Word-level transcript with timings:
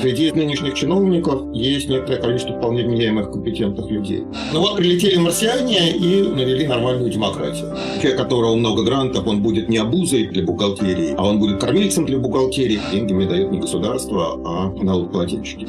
Среди 0.00 0.30
нынешних 0.30 0.74
чиновников 0.74 1.42
есть 1.52 1.88
некоторое 1.88 2.20
количество 2.20 2.56
вполне 2.56 2.84
вменяемых 2.84 3.32
компетентных 3.32 3.90
людей. 3.90 4.22
Ну 4.52 4.60
вот 4.60 4.76
прилетели 4.76 5.16
марсиане 5.16 5.90
и 5.90 6.22
навели 6.22 6.66
нормальную 6.68 7.10
демократию. 7.10 7.76
Человек, 8.00 8.16
которого 8.16 8.54
много 8.54 8.84
грантов, 8.84 9.26
он 9.26 9.42
будет 9.42 9.68
не 9.68 9.78
обузой 9.78 10.28
для 10.28 10.44
бухгалтерии, 10.44 11.14
а 11.16 11.26
он 11.26 11.40
будет 11.40 11.60
кормильцем 11.60 12.06
для 12.06 12.18
бухгалтерии. 12.18 12.78
Деньги 12.92 13.12
мне 13.12 13.26
дает 13.26 13.50
не 13.50 13.58
государство, 13.58 14.40
а 14.44 14.70
налогоплательщики. 14.70 15.66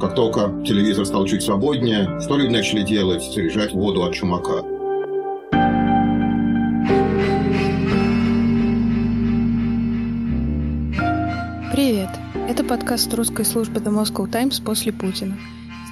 Как 0.00 0.14
только 0.14 0.52
телевизор 0.66 1.04
стал 1.04 1.26
чуть 1.26 1.42
свободнее, 1.42 2.18
что 2.20 2.36
люди 2.36 2.52
начали 2.52 2.82
делать? 2.82 3.22
Заряжать 3.22 3.72
воду 3.72 4.04
от 4.04 4.14
чумака. 4.14 4.75
Подкаст 12.66 13.14
русской 13.14 13.44
службы 13.44 13.78
The 13.78 13.94
Moscow 13.94 14.28
Times 14.28 14.60
после 14.60 14.92
Путина. 14.92 15.38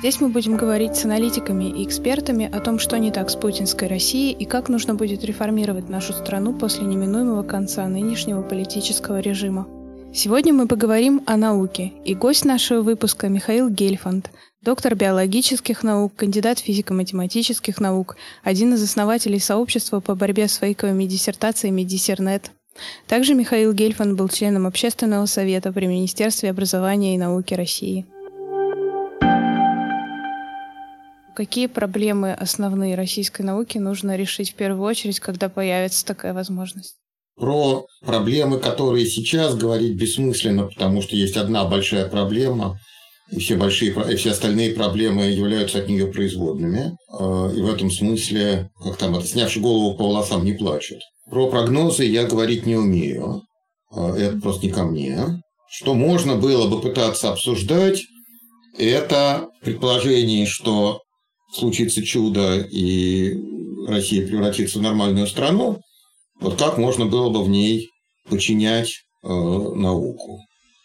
Здесь 0.00 0.20
мы 0.20 0.28
будем 0.28 0.56
говорить 0.56 0.96
с 0.96 1.04
аналитиками 1.04 1.66
и 1.66 1.84
экспертами 1.84 2.50
о 2.52 2.58
том, 2.58 2.80
что 2.80 2.98
не 2.98 3.12
так 3.12 3.30
с 3.30 3.36
путинской 3.36 3.86
Россией 3.86 4.32
и 4.32 4.44
как 4.44 4.68
нужно 4.68 4.96
будет 4.96 5.24
реформировать 5.24 5.88
нашу 5.88 6.12
страну 6.12 6.52
после 6.52 6.84
неминуемого 6.84 7.44
конца 7.44 7.86
нынешнего 7.86 8.42
политического 8.42 9.20
режима. 9.20 9.68
Сегодня 10.12 10.52
мы 10.52 10.66
поговорим 10.66 11.22
о 11.26 11.36
науке, 11.36 11.92
и 12.04 12.14
гость 12.14 12.44
нашего 12.44 12.82
выпуска 12.82 13.28
Михаил 13.28 13.68
Гельфанд, 13.68 14.30
доктор 14.60 14.96
биологических 14.96 15.84
наук, 15.84 16.14
кандидат 16.16 16.58
физико-математических 16.58 17.80
наук, 17.80 18.16
один 18.42 18.74
из 18.74 18.82
основателей 18.82 19.38
сообщества 19.38 20.00
по 20.00 20.16
борьбе 20.16 20.48
с 20.48 20.56
фейковыми 20.56 21.04
диссертациями 21.04 21.82
Диссернет. 21.82 22.50
Также 23.06 23.34
Михаил 23.34 23.72
Гельфанд 23.72 24.16
был 24.16 24.28
членом 24.28 24.66
Общественного 24.66 25.26
совета 25.26 25.72
при 25.72 25.86
Министерстве 25.86 26.50
образования 26.50 27.14
и 27.14 27.18
науки 27.18 27.54
России. 27.54 28.06
Какие 31.34 31.66
проблемы 31.66 32.32
основные 32.32 32.94
российской 32.94 33.42
науки 33.42 33.78
нужно 33.78 34.16
решить 34.16 34.52
в 34.52 34.54
первую 34.54 34.88
очередь, 34.88 35.18
когда 35.18 35.48
появится 35.48 36.06
такая 36.06 36.32
возможность? 36.32 36.96
Про 37.36 37.86
проблемы, 38.00 38.60
которые 38.60 39.06
сейчас 39.06 39.56
говорить 39.56 39.96
бессмысленно, 39.96 40.68
потому 40.68 41.02
что 41.02 41.16
есть 41.16 41.36
одна 41.36 41.64
большая 41.64 42.08
проблема, 42.08 42.78
и 43.30 43.38
все, 43.38 43.56
большие, 43.56 43.94
и 44.10 44.16
все 44.16 44.30
остальные 44.30 44.74
проблемы 44.74 45.24
являются 45.24 45.78
от 45.78 45.88
нее 45.88 46.06
производными. 46.06 46.96
А, 47.10 47.50
и 47.50 47.60
в 47.60 47.72
этом 47.72 47.90
смысле, 47.90 48.70
как 48.82 48.96
там 48.96 49.16
это, 49.16 49.26
снявший 49.26 49.62
голову 49.62 49.96
по 49.96 50.04
волосам 50.04 50.44
не 50.44 50.52
плачет. 50.52 51.00
Про 51.30 51.48
прогнозы 51.48 52.04
я 52.04 52.24
говорить 52.24 52.66
не 52.66 52.76
умею. 52.76 53.42
А, 53.90 54.14
это 54.16 54.40
просто 54.40 54.66
не 54.66 54.72
ко 54.72 54.84
мне. 54.84 55.18
Что 55.70 55.94
можно 55.94 56.36
было 56.36 56.68
бы 56.68 56.80
пытаться 56.80 57.30
обсуждать, 57.30 58.02
это 58.78 59.48
предположение, 59.62 60.46
что 60.46 61.00
случится 61.52 62.02
чудо 62.02 62.58
и 62.58 63.34
Россия 63.86 64.26
превратится 64.26 64.78
в 64.78 64.82
нормальную 64.82 65.26
страну, 65.26 65.80
вот 66.40 66.58
как 66.58 66.78
можно 66.78 67.06
было 67.06 67.30
бы 67.30 67.42
в 67.42 67.48
ней 67.48 67.90
подчинять 68.28 69.02
э, 69.22 69.28
науку. 69.28 70.40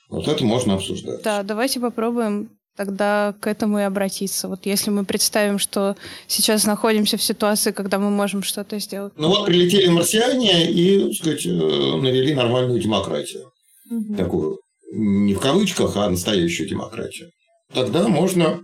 Вот 0.09 0.27
это 0.27 0.43
можно 0.43 0.73
обсуждать. 0.73 1.21
Да, 1.21 1.43
давайте 1.43 1.79
попробуем 1.79 2.49
тогда 2.75 3.35
к 3.41 3.47
этому 3.47 3.79
и 3.79 3.83
обратиться. 3.83 4.47
Вот 4.47 4.65
если 4.65 4.89
мы 4.89 5.03
представим, 5.03 5.59
что 5.59 5.97
сейчас 6.27 6.65
находимся 6.65 7.17
в 7.17 7.23
ситуации, 7.23 7.71
когда 7.71 7.99
мы 7.99 8.09
можем 8.09 8.41
что-то 8.41 8.79
сделать. 8.79 9.11
Ну 9.17 9.27
вот 9.27 9.45
прилетели 9.45 9.89
марсиане 9.89 10.71
и, 10.71 11.07
так 11.07 11.15
сказать, 11.15 11.45
э, 11.45 11.49
навели 11.49 12.33
нормальную 12.33 12.79
демократию. 12.79 13.51
Угу. 13.91 14.15
Такую, 14.15 14.59
не 14.93 15.33
в 15.33 15.41
кавычках, 15.41 15.97
а 15.97 16.09
настоящую 16.09 16.69
демократию. 16.69 17.31
Тогда 17.73 18.07
можно 18.07 18.63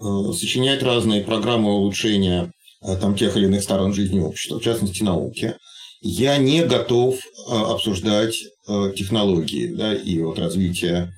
э, 0.00 0.32
сочинять 0.32 0.82
разные 0.82 1.22
программы 1.22 1.72
улучшения 1.72 2.50
э, 2.82 2.96
там, 2.96 3.14
тех 3.14 3.36
или 3.36 3.46
иных 3.46 3.62
сторон 3.62 3.94
жизни 3.94 4.18
общества, 4.18 4.58
в 4.58 4.64
частности, 4.64 5.04
науки. 5.04 5.54
Я 6.00 6.36
не 6.38 6.64
готов 6.64 7.20
обсуждать 7.48 8.34
технологии 8.66 9.66
да, 9.74 9.94
и 9.94 10.18
вот 10.20 10.38
развитие 10.38 11.12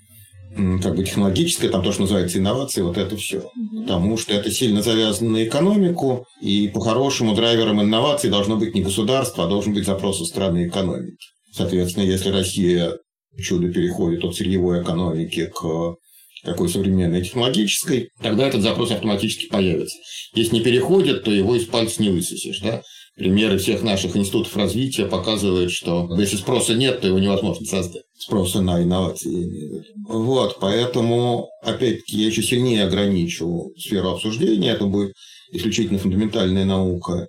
как 0.82 0.96
бы 0.96 1.04
технологическое, 1.04 1.70
там 1.70 1.82
то, 1.82 1.92
что 1.92 2.02
называется 2.02 2.38
инновации, 2.38 2.80
вот 2.80 2.96
это 2.96 3.16
все. 3.16 3.38
Угу. 3.38 3.82
Потому 3.82 4.16
что 4.16 4.32
это 4.32 4.50
сильно 4.50 4.82
завязано 4.82 5.30
на 5.30 5.44
экономику, 5.44 6.26
и 6.40 6.68
по-хорошему 6.68 7.34
драйвером 7.34 7.82
инноваций 7.82 8.30
должно 8.30 8.56
быть 8.56 8.74
не 8.74 8.82
государство, 8.82 9.44
а 9.44 9.48
должен 9.48 9.74
быть 9.74 9.84
запрос 9.84 10.18
со 10.18 10.24
стороны 10.24 10.66
экономики. 10.66 11.18
Соответственно, 11.52 12.04
если 12.04 12.30
Россия 12.30 12.98
чудо 13.38 13.68
переходит 13.70 14.24
от 14.24 14.34
сырьевой 14.34 14.82
экономики 14.82 15.50
к 15.54 15.96
такой 16.44 16.68
современной 16.68 17.22
технологической, 17.22 18.10
тогда 18.22 18.46
этот 18.46 18.62
запрос 18.62 18.90
автоматически 18.90 19.48
появится. 19.48 19.96
Если 20.34 20.56
не 20.56 20.62
переходит, 20.62 21.24
то 21.24 21.30
его 21.30 21.56
из 21.56 21.66
пальца 21.66 22.00
не 22.00 22.10
высосешь. 22.10 22.60
Да? 22.60 22.82
Примеры 23.16 23.56
всех 23.56 23.82
наших 23.82 24.14
институтов 24.14 24.54
развития 24.56 25.06
показывают, 25.06 25.72
что 25.72 26.14
если 26.18 26.36
спроса 26.36 26.74
нет, 26.74 27.00
то 27.00 27.08
его 27.08 27.18
невозможно 27.18 27.64
создать. 27.64 28.02
Спроса 28.18 28.60
на 28.60 28.82
инновации. 28.82 29.82
Вот, 30.06 30.58
поэтому, 30.60 31.48
опять-таки, 31.62 32.18
я 32.18 32.26
еще 32.26 32.42
сильнее 32.42 32.84
ограничу 32.84 33.72
сферу 33.78 34.10
обсуждения. 34.10 34.70
Это 34.70 34.84
будет 34.84 35.14
исключительно 35.50 35.98
фундаментальная 35.98 36.66
наука 36.66 37.28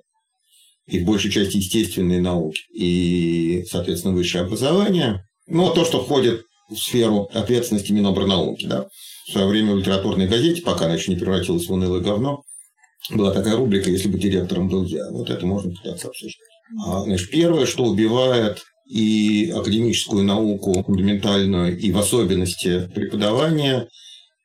и 0.87 0.99
в 0.99 1.05
большей 1.05 1.31
части 1.31 1.57
естественные 1.57 2.19
науки 2.19 2.61
и, 2.73 3.63
соответственно, 3.69 4.13
высшее 4.13 4.43
образование. 4.43 5.23
Но 5.47 5.69
то, 5.69 5.85
что 5.85 6.03
входит 6.03 6.41
в 6.69 6.75
сферу 6.75 7.29
ответственности 7.33 7.93
Минобрнауки. 7.93 8.65
Да? 8.65 8.87
В 9.27 9.31
свое 9.31 9.47
время 9.47 9.73
в 9.73 9.77
литературной 9.77 10.27
газете, 10.27 10.61
пока 10.61 10.85
она 10.85 10.95
еще 10.95 11.11
не 11.11 11.17
превратилась 11.17 11.67
в 11.67 11.71
унылое 11.71 12.01
говно, 12.01 12.43
была 13.11 13.31
такая 13.31 13.55
рубрика 13.55 13.89
«Если 13.89 14.09
бы 14.09 14.17
директором 14.17 14.69
был 14.69 14.83
я». 14.85 15.09
Вот 15.11 15.29
это 15.29 15.45
можно 15.45 15.71
пытаться 15.71 16.07
обсуждать. 16.07 16.47
А, 16.85 17.01
значит, 17.03 17.29
первое, 17.29 17.65
что 17.65 17.85
убивает 17.85 18.63
и 18.89 19.53
академическую 19.55 20.23
науку 20.23 20.83
фундаментальную, 20.83 21.77
и 21.77 21.91
в 21.91 21.97
особенности 21.97 22.89
преподавание, 22.93 23.87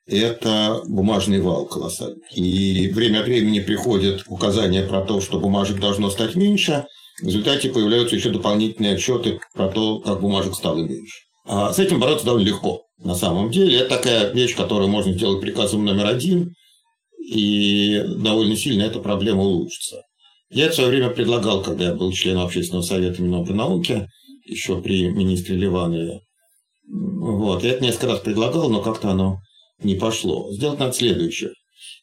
это 0.05 0.81
бумажный 0.85 1.39
вал 1.39 1.65
колоссальный. 1.65 2.21
И 2.35 2.89
время 2.89 3.21
от 3.21 3.25
времени 3.25 3.59
приходят 3.59 4.23
указания 4.27 4.83
про 4.83 5.01
то, 5.01 5.21
что 5.21 5.39
бумажек 5.39 5.79
должно 5.79 6.09
стать 6.09 6.35
меньше. 6.35 6.85
В 7.21 7.27
результате 7.27 7.69
появляются 7.69 8.15
еще 8.15 8.29
дополнительные 8.29 8.95
отчеты 8.95 9.39
про 9.53 9.69
то, 9.69 9.99
как 9.99 10.19
бумажек 10.19 10.55
стало 10.55 10.83
меньше. 10.83 11.19
А 11.45 11.71
с 11.71 11.79
этим 11.79 11.99
бороться 11.99 12.25
довольно 12.25 12.47
легко. 12.47 12.83
На 12.97 13.15
самом 13.15 13.51
деле, 13.51 13.79
это 13.79 13.97
такая 13.97 14.33
вещь, 14.33 14.55
которую 14.55 14.89
можно 14.89 15.13
сделать 15.13 15.41
приказом 15.41 15.85
номер 15.85 16.07
один, 16.07 16.53
и 17.23 18.01
довольно 18.17 18.55
сильно 18.55 18.83
эта 18.83 18.99
проблема 18.99 19.43
улучшится. 19.43 20.01
Я 20.49 20.65
это 20.65 20.73
в 20.73 20.75
свое 20.75 20.89
время 20.89 21.09
предлагал, 21.09 21.63
когда 21.63 21.85
я 21.85 21.95
был 21.95 22.11
членом 22.11 22.45
общественного 22.45 22.83
совета 22.83 23.21
Минобрнауки, 23.21 24.07
еще 24.45 24.81
при 24.81 25.09
министре 25.09 25.55
Ливанове. 25.55 26.21
Вот. 26.87 27.63
Я 27.63 27.71
это 27.71 27.83
несколько 27.83 28.07
раз 28.07 28.19
предлагал, 28.19 28.69
но 28.69 28.81
как-то 28.81 29.09
оно 29.09 29.39
не 29.81 29.95
пошло. 29.95 30.51
Сделать 30.51 30.79
надо 30.79 30.93
следующее. 30.93 31.51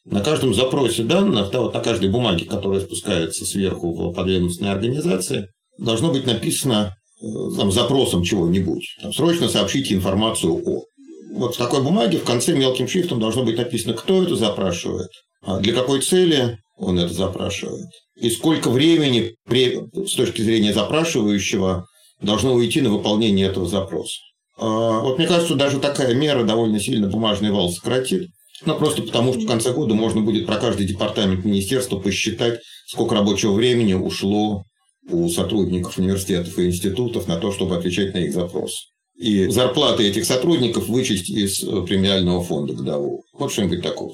На 0.03 0.21
каждом 0.21 0.53
запросе 0.53 1.03
данных, 1.03 1.51
да, 1.51 1.61
вот 1.61 1.73
на 1.73 1.79
каждой 1.79 2.09
бумаге, 2.09 2.45
которая 2.45 2.81
спускается 2.81 3.45
сверху 3.45 3.93
в 3.93 4.13
подведомственной 4.13 4.71
организации, 4.71 5.47
должно 5.77 6.11
быть 6.11 6.25
написано 6.25 6.95
э, 7.21 7.25
там, 7.55 7.71
запросом 7.71 8.23
чего-нибудь. 8.23 8.97
Там, 9.01 9.13
срочно 9.13 9.47
сообщите 9.47 9.93
информацию 9.93 10.53
о 10.53 10.85
вот 11.31 11.55
в 11.55 11.57
такой 11.57 11.81
бумаге 11.81 12.17
в 12.17 12.23
конце 12.23 12.53
мелким 12.53 12.87
шрифтом 12.87 13.19
должно 13.19 13.43
быть 13.43 13.57
написано, 13.57 13.93
кто 13.93 14.23
это 14.23 14.35
запрашивает, 14.35 15.09
а 15.41 15.59
для 15.59 15.73
какой 15.73 16.01
цели 16.01 16.57
он 16.77 16.99
это 16.99 17.13
запрашивает, 17.13 17.87
и 18.15 18.29
сколько 18.29 18.69
времени 18.69 19.35
при, 19.47 19.79
с 20.07 20.13
точки 20.13 20.41
зрения 20.41 20.73
запрашивающего 20.73 21.85
должно 22.21 22.53
уйти 22.53 22.81
на 22.81 22.89
выполнение 22.89 23.47
этого 23.47 23.67
запроса. 23.67 24.19
А, 24.57 24.99
вот 24.99 25.17
мне 25.17 25.27
кажется, 25.27 25.55
даже 25.55 25.79
такая 25.79 26.13
мера 26.13 26.43
довольно 26.43 26.79
сильно 26.79 27.07
бумажный 27.07 27.51
вал 27.51 27.71
сократит. 27.71 28.29
Ну, 28.63 28.75
просто 28.75 29.01
потому, 29.01 29.33
что 29.33 29.41
в 29.41 29.47
конце 29.47 29.73
года 29.73 29.95
можно 29.95 30.21
будет 30.21 30.45
про 30.45 30.57
каждый 30.57 30.85
департамент 30.85 31.43
министерства 31.43 31.97
посчитать, 31.97 32.59
сколько 32.85 33.15
рабочего 33.15 33.53
времени 33.53 33.93
ушло 33.93 34.63
у 35.09 35.29
сотрудников 35.29 35.97
университетов 35.97 36.59
и 36.59 36.67
институтов 36.67 37.27
на 37.27 37.37
то, 37.37 37.51
чтобы 37.51 37.75
отвечать 37.75 38.13
на 38.13 38.19
их 38.19 38.33
запросы 38.33 38.91
и 39.21 39.47
зарплаты 39.49 40.07
этих 40.07 40.25
сотрудников 40.25 40.87
вычесть 40.87 41.29
из 41.29 41.63
э, 41.63 41.81
премиального 41.83 42.43
фонда 42.43 42.73
годового. 42.73 43.21
Вот 43.33 43.51
что-нибудь 43.51 43.83
такого. 43.83 44.13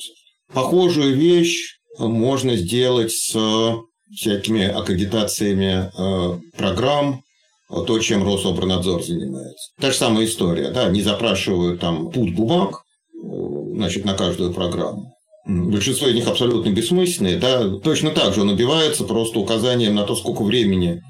Похожую 0.54 1.15
вещь 1.15 1.77
можно 1.98 2.57
сделать 2.57 3.12
с 3.12 3.36
всякими 4.13 4.65
аккредитациями 4.68 5.89
э, 5.98 6.39
программ, 6.57 7.24
то, 7.69 8.00
чем 8.00 8.24
Рособорнадзор 8.24 9.04
занимается. 9.04 9.71
Та 9.80 9.92
же 9.92 9.98
самая 9.98 10.25
история. 10.25 10.71
Да? 10.71 10.88
Они 10.88 11.01
запрашивают 11.01 11.80
там 11.80 12.12
путь 12.12 12.36
бумаг 12.36 12.83
э, 13.13 13.27
значит, 13.75 14.04
на 14.04 14.13
каждую 14.13 14.54
программу. 14.54 15.13
Большинство 15.45 16.09
из 16.09 16.15
них 16.15 16.27
абсолютно 16.27 16.69
бессмысленные. 16.69 17.38
Да? 17.38 17.80
Точно 17.80 18.12
так 18.12 18.33
же 18.33 18.42
он 18.42 18.50
убивается 18.50 19.06
просто 19.06 19.39
указанием 19.39 19.95
на 19.95 20.04
то, 20.04 20.18
сколько 20.18 20.44
времени 20.44 21.01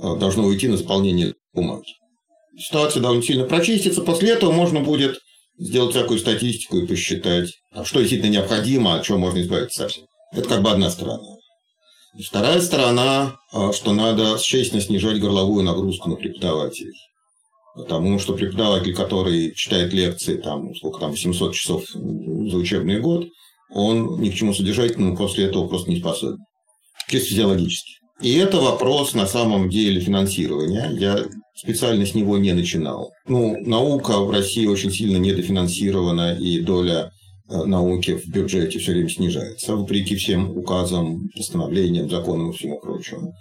должно 0.00 0.44
уйти 0.44 0.68
на 0.68 0.76
заполнение 0.76 1.34
бумаги 1.52 1.99
ситуация 2.58 3.02
довольно 3.02 3.22
сильно 3.22 3.44
прочистится. 3.44 4.02
После 4.02 4.30
этого 4.30 4.52
можно 4.52 4.80
будет 4.80 5.18
сделать 5.58 5.94
всякую 5.94 6.18
статистику 6.18 6.78
и 6.78 6.86
посчитать, 6.86 7.50
а 7.72 7.84
что 7.84 8.00
действительно 8.00 8.30
необходимо, 8.30 8.96
от 8.96 9.04
чего 9.04 9.18
можно 9.18 9.40
избавиться 9.40 9.82
совсем. 9.82 10.04
Это 10.32 10.48
как 10.48 10.62
бы 10.62 10.70
одна 10.70 10.90
сторона. 10.90 11.36
И 12.16 12.22
вторая 12.22 12.60
сторона, 12.60 13.36
а, 13.52 13.72
что 13.72 13.92
надо 13.92 14.36
существенно 14.38 14.82
снижать 14.82 15.20
горловую 15.20 15.64
нагрузку 15.64 16.08
на 16.08 16.16
преподавателей. 16.16 16.94
Потому 17.76 18.18
что 18.18 18.34
преподаватель, 18.34 18.94
который 18.94 19.54
читает 19.54 19.92
лекции, 19.92 20.36
там, 20.36 20.74
сколько 20.74 21.00
там, 21.00 21.16
700 21.16 21.54
часов 21.54 21.84
за 21.88 22.56
учебный 22.56 23.00
год, 23.00 23.28
он 23.72 24.20
ни 24.20 24.30
к 24.30 24.34
чему 24.34 24.52
содержательному 24.54 25.16
после 25.16 25.44
этого 25.44 25.68
просто 25.68 25.90
не 25.90 26.00
способен. 26.00 26.38
Чисто 27.08 27.28
физиологически. 27.28 27.99
И 28.22 28.34
это 28.34 28.58
вопрос 28.58 29.14
на 29.14 29.26
самом 29.26 29.70
деле 29.70 30.00
финансирования. 30.00 30.90
Я 30.92 31.24
специально 31.54 32.04
с 32.04 32.14
него 32.14 32.36
не 32.38 32.52
начинал. 32.52 33.12
Ну, 33.26 33.56
наука 33.64 34.18
в 34.20 34.30
России 34.30 34.66
очень 34.66 34.90
сильно 34.90 35.16
недофинансирована, 35.16 36.36
и 36.38 36.60
доля 36.60 37.12
э, 37.48 37.64
науки 37.64 38.16
в 38.16 38.26
бюджете 38.28 38.78
все 38.78 38.92
время 38.92 39.08
снижается, 39.08 39.76
вопреки 39.76 40.16
всем 40.16 40.56
указам, 40.56 41.28
постановлениям, 41.34 42.10
законам 42.10 42.50
и 42.50 42.56
всему 42.56 42.78
прочему. 42.80 43.32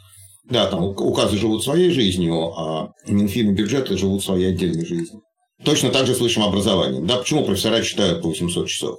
Да, 0.50 0.66
там 0.68 0.84
указы 0.84 1.38
живут 1.38 1.64
своей 1.64 1.92
жизнью, 1.92 2.54
а 2.58 2.90
Минфин 3.08 3.52
и 3.52 3.54
бюджеты 3.54 3.98
живут 3.98 4.24
своей 4.24 4.50
отдельной 4.50 4.86
жизнью. 4.86 5.22
Точно 5.64 5.90
так 5.90 6.08
же 6.08 6.16
с 6.16 6.20
высшим 6.20 6.44
образованием. 6.44 7.06
Да, 7.06 7.18
почему 7.18 7.44
профессора 7.44 7.82
читают 7.84 8.22
по 8.22 8.30
800 8.30 8.68
часов? 8.68 8.98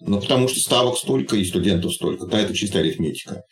Ну, 0.00 0.20
потому 0.20 0.46
что 0.46 0.60
ставок 0.60 0.98
столько 0.98 1.36
и 1.36 1.44
студентов 1.44 1.94
столько. 1.94 2.26
Да, 2.26 2.38
это 2.38 2.54
чистая 2.54 2.82
арифметика. 2.82 3.42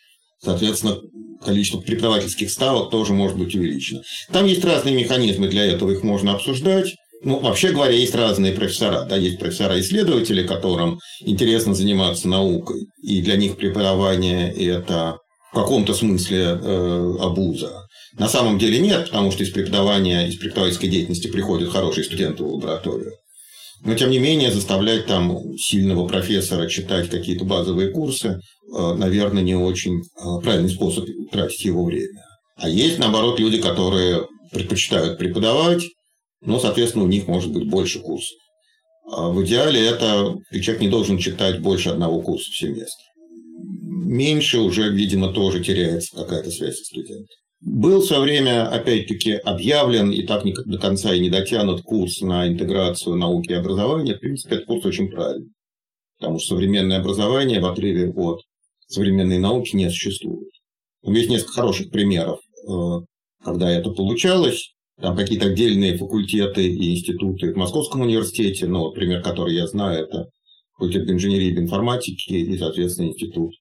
Соответственно, 0.41 0.99
количество 1.45 1.81
преподавательских 1.81 2.51
ставок 2.51 2.91
тоже 2.91 3.13
может 3.13 3.37
быть 3.37 3.55
увеличено. 3.55 4.03
Там 4.33 4.47
есть 4.47 4.65
разные 4.65 4.95
механизмы 4.95 5.49
для 5.49 5.65
этого, 5.65 5.91
их 5.91 6.03
можно 6.03 6.33
обсуждать. 6.35 6.95
Ну, 7.23 7.39
вообще 7.39 7.73
говоря, 7.73 7.93
есть 7.93 8.15
разные 8.15 8.53
профессора. 8.53 9.07
Да, 9.09 9.17
есть 9.17 9.39
профессора-исследователи, 9.39 10.47
которым 10.47 10.99
интересно 11.21 11.75
заниматься 11.75 12.29
наукой, 12.29 12.87
и 13.03 13.23
для 13.23 13.37
них 13.37 13.57
преподавание– 13.57 14.53
это 14.59 15.17
в 15.51 15.55
каком-то 15.55 15.95
смысле 15.95 16.59
э, 16.61 17.17
обуза. 17.21 17.87
На 18.19 18.29
самом 18.29 18.59
деле 18.59 18.79
нет, 18.79 19.07
потому 19.07 19.33
что 19.33 19.43
из 19.43 19.51
преподавания, 19.51 20.29
из 20.29 20.37
преподавательской 20.37 20.89
деятельности 20.89 21.29
приходят 21.29 21.71
хорошие 21.71 22.05
студенты 22.05 22.45
в 22.45 22.55
лабораторию. 22.55 23.13
Но, 23.85 23.95
тем 23.95 24.11
не 24.11 24.19
менее, 24.19 24.51
заставлять 24.51 25.07
там 25.07 25.57
сильного 25.59 26.07
профессора 26.07 26.69
читать 26.69 27.11
какие-то 27.11 27.45
базовые 27.45 27.91
курсы, 27.91 28.41
наверное, 28.75 29.43
не 29.43 29.55
очень 29.55 30.01
э, 30.01 30.41
правильный 30.43 30.71
способ 30.71 31.07
тратить 31.31 31.65
его 31.65 31.85
время. 31.85 32.25
А 32.57 32.69
есть, 32.69 32.99
наоборот, 32.99 33.39
люди, 33.39 33.61
которые 33.61 34.27
предпочитают 34.51 35.19
преподавать, 35.19 35.85
но, 36.41 36.59
соответственно, 36.59 37.05
у 37.05 37.09
них 37.09 37.27
может 37.27 37.53
быть 37.53 37.69
больше 37.69 38.01
курсов. 38.01 38.37
А 39.11 39.29
в 39.29 39.45
идеале 39.45 39.81
это 39.87 40.37
человек 40.51 40.81
не 40.81 40.89
должен 40.89 41.19
читать 41.19 41.61
больше 41.61 41.91
одного 41.91 42.21
курса 42.21 42.51
в 42.51 42.57
семестр. 42.57 43.03
Меньше 43.81 44.59
уже, 44.59 44.91
видимо, 44.91 45.33
тоже 45.33 45.63
теряется 45.63 46.17
какая-то 46.17 46.51
связь 46.51 46.79
со 46.79 46.85
студентом. 46.85 47.27
Был 47.61 48.03
свое 48.03 48.23
время, 48.23 48.69
опять-таки, 48.69 49.33
объявлен 49.33 50.11
и 50.11 50.23
так 50.23 50.45
до 50.45 50.79
конца 50.79 51.15
и 51.15 51.21
не 51.21 51.31
дотянут 51.31 51.83
курс 51.83 52.21
на 52.21 52.47
интеграцию 52.47 53.17
науки 53.17 53.51
и 53.51 53.55
образования. 53.55 54.17
В 54.17 54.21
принципе, 54.21 54.57
этот 54.57 54.67
курс 54.67 54.85
очень 54.85 55.09
правильный. 55.09 55.51
Потому 56.19 56.39
что 56.39 56.57
современное 56.57 57.01
образование 57.01 57.61
в 57.61 57.67
отрыве 57.67 58.11
от 58.11 58.41
современной 58.89 59.39
науки 59.39 59.75
не 59.77 59.89
существует. 59.89 60.51
Есть 61.03 61.31
несколько 61.31 61.55
хороших 61.55 61.91
примеров, 61.91 62.41
э, 62.69 63.01
когда 63.45 63.71
это 63.71 63.91
получалось. 63.91 64.75
Там 65.01 65.17
какие-то 65.17 65.47
отдельные 65.47 65.99
факультеты 65.99 66.67
и 66.67 66.93
институты 66.93 67.53
в 67.53 67.57
Московском 67.57 68.03
университете, 68.03 68.67
ну, 68.67 68.93
пример, 68.93 69.23
который 69.23 69.55
я 69.55 69.67
знаю, 69.67 70.05
это 70.05 70.29
факультет 70.73 71.11
инженерии 71.11 71.49
и 71.49 71.59
информатики 71.59 72.33
и, 72.33 72.57
соответственно, 72.57 73.09
институт 73.09 73.53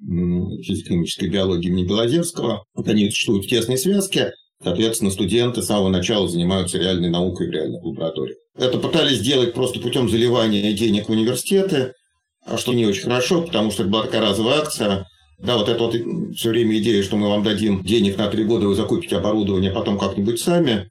физико-химической 0.00 1.28
биологии 1.28 1.68
имени 1.68 1.86
Белозерского. 1.86 2.64
Вот 2.74 2.88
они 2.88 3.08
существуют 3.10 3.44
в 3.44 3.48
тесной 3.48 3.78
связке. 3.78 4.32
Соответственно, 4.62 5.10
студенты 5.10 5.62
с 5.62 5.66
самого 5.66 5.88
начала 5.88 6.28
занимаются 6.28 6.78
реальной 6.78 7.10
наукой 7.10 7.48
в 7.48 7.50
реальных 7.50 7.82
лабораториях. 7.82 8.38
Это 8.56 8.78
пытались 8.78 9.18
сделать 9.18 9.54
просто 9.54 9.80
путем 9.80 10.08
заливания 10.08 10.72
денег 10.72 11.08
в 11.08 11.12
университеты, 11.12 11.94
что 12.56 12.72
не 12.72 12.86
очень 12.86 13.02
хорошо, 13.02 13.42
потому 13.42 13.70
что 13.70 13.82
это 13.82 13.92
была 13.92 14.02
такая 14.02 14.22
разовая 14.22 14.60
акция. 14.60 15.06
Да, 15.38 15.56
вот 15.56 15.68
это 15.68 15.82
вот 15.82 15.94
все 16.36 16.50
время 16.50 16.78
идея, 16.78 17.02
что 17.02 17.16
мы 17.16 17.28
вам 17.28 17.42
дадим 17.42 17.82
денег 17.82 18.16
на 18.16 18.28
три 18.28 18.44
года, 18.44 18.68
вы 18.68 18.74
закупите 18.76 19.16
оборудование, 19.16 19.72
а 19.72 19.74
потом 19.74 19.98
как-нибудь 19.98 20.40
сами, 20.40 20.88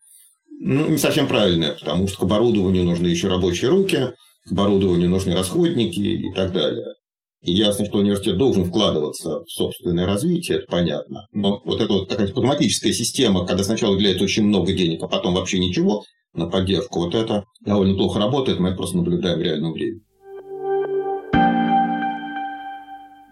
ну, 0.60 0.90
не 0.90 0.98
совсем 0.98 1.28
правильная, 1.28 1.74
потому 1.74 2.08
что 2.08 2.20
к 2.20 2.24
оборудованию 2.24 2.84
нужны 2.84 3.08
еще 3.08 3.30
рабочие 3.30 3.70
руки, 3.70 4.12
к 4.46 4.52
оборудованию 4.52 5.10
нужны 5.10 5.34
расходники 5.36 6.00
и 6.00 6.34
так 6.34 6.52
далее. 6.52 6.96
И 7.44 7.54
ясно, 7.54 7.86
что 7.86 7.98
университет 7.98 8.38
должен 8.38 8.66
вкладываться 8.66 9.40
в 9.44 9.50
собственное 9.50 10.06
развитие, 10.06 10.60
это 10.60 10.68
понятно. 10.70 11.26
Но 11.34 11.62
вот 11.66 11.82
эта 11.82 11.92
вот 11.92 12.08
такая 12.08 12.28
прагматическая 12.28 12.94
система, 12.94 13.48
когда 13.48 13.64
сначала 13.64 13.96
уделяется 13.96 14.26
очень 14.26 14.44
много 14.44 14.74
денег, 14.74 15.02
а 15.02 15.08
потом 15.08 15.34
вообще 15.34 15.58
ничего 15.58 16.04
на 16.34 16.48
поддержку, 16.48 17.00
вот 17.00 17.16
это 17.16 17.46
довольно 17.62 17.96
плохо 17.96 18.20
работает, 18.20 18.60
мы 18.60 18.70
это 18.70 18.78
просто 18.78 18.98
наблюдаем 18.98 19.40
в 19.40 19.42
реальном 19.42 19.74
времени. 19.74 20.02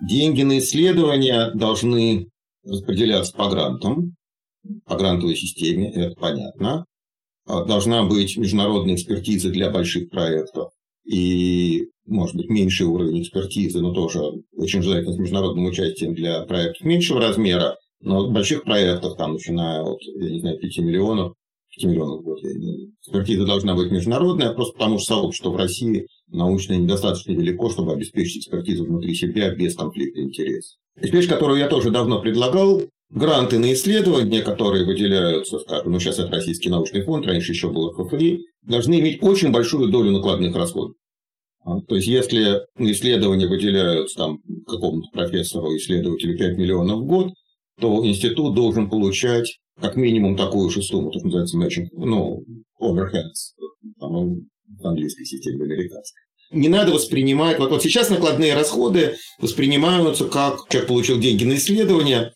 Деньги 0.01 0.43
на 0.43 0.59
исследования 0.59 1.51
должны 1.53 2.29
распределяться 2.63 3.33
по 3.33 3.49
грантам, 3.49 4.15
по 4.85 4.95
грантовой 4.95 5.35
системе, 5.35 5.91
это 5.91 6.15
понятно. 6.19 6.85
А 7.45 7.65
должна 7.65 8.03
быть 8.03 8.37
международная 8.37 8.95
экспертиза 8.95 9.49
для 9.49 9.71
больших 9.71 10.09
проектов 10.09 10.71
и, 11.03 11.87
может 12.05 12.35
быть, 12.35 12.49
меньший 12.49 12.85
уровень 12.85 13.23
экспертизы, 13.23 13.79
но 13.79 13.93
тоже 13.93 14.21
очень 14.55 14.83
желательно 14.83 15.13
с 15.13 15.17
международным 15.17 15.65
участием 15.65 16.13
для 16.13 16.41
проектов 16.41 16.85
меньшего 16.85 17.19
размера, 17.19 17.75
но 18.01 18.29
больших 18.29 18.63
проектов, 18.63 19.17
там, 19.17 19.33
начиная 19.33 19.81
от, 19.81 20.01
я 20.03 20.29
не 20.29 20.39
знаю, 20.39 20.59
5 20.59 20.77
миллионов, 20.79 21.33
5 21.77 21.89
миллионов 21.89 22.21
в 22.21 22.23
год, 22.23 22.39
экспертиза 22.39 23.45
должна 23.45 23.75
быть 23.75 23.91
международная, 23.91 24.53
просто 24.53 24.73
потому 24.73 24.97
что 24.97 25.15
сообщество 25.15 25.49
в 25.49 25.55
России 25.55 26.07
научное 26.27 26.77
недостаточно 26.77 27.31
велико, 27.31 27.69
чтобы 27.69 27.93
обеспечить 27.93 28.43
экспертизу 28.43 28.85
внутри 28.85 29.13
себя 29.13 29.53
без 29.53 29.75
конфликта 29.75 30.21
интересов. 30.21 30.77
Вещь, 30.95 31.27
которую 31.27 31.59
я 31.59 31.67
тоже 31.67 31.91
давно 31.91 32.21
предлагал, 32.21 32.81
гранты 33.09 33.59
на 33.59 33.73
исследования, 33.73 34.41
которые 34.41 34.85
выделяются, 34.85 35.59
скажем, 35.59 35.91
ну 35.91 35.99
сейчас 35.99 36.19
это 36.19 36.31
Российский 36.31 36.69
научный 36.69 37.03
фонд, 37.03 37.25
раньше 37.25 37.51
еще 37.51 37.69
был 37.69 37.93
ФФИ, 37.93 38.39
должны 38.63 38.99
иметь 38.99 39.23
очень 39.23 39.51
большую 39.51 39.89
долю 39.89 40.11
накладных 40.11 40.55
расходов. 40.55 40.95
А, 41.63 41.79
то 41.81 41.95
есть, 41.95 42.07
если 42.07 42.61
на 42.77 42.91
исследования 42.91 43.47
выделяются 43.47 44.17
там, 44.17 44.39
какому-то 44.67 45.07
профессору, 45.11 45.75
исследователю 45.75 46.37
5 46.37 46.57
миллионов 46.57 46.99
в 46.99 47.05
год, 47.05 47.33
то 47.79 48.05
институт 48.05 48.55
должен 48.55 48.89
получать 48.89 49.59
как 49.81 49.95
минимум 49.95 50.35
такую 50.35 50.69
же 50.69 50.81
сумму, 50.81 51.11
что 51.11 51.25
называется 51.25 51.57
matching, 51.57 51.87
ну, 51.93 52.43
overheads, 52.81 53.55
там, 53.99 54.47
в 54.79 54.87
английской 54.87 55.25
системе, 55.25 55.63
американской. 55.63 56.21
Не 56.51 56.67
надо 56.67 56.91
воспринимать, 56.91 57.59
вот, 57.59 57.69
вот 57.69 57.83
сейчас 57.83 58.09
накладные 58.09 58.55
расходы 58.55 59.15
воспринимаются 59.39 60.25
как 60.25 60.67
человек 60.69 60.87
получил 60.87 61.19
деньги 61.19 61.43
на 61.43 61.55
исследование 61.55 62.33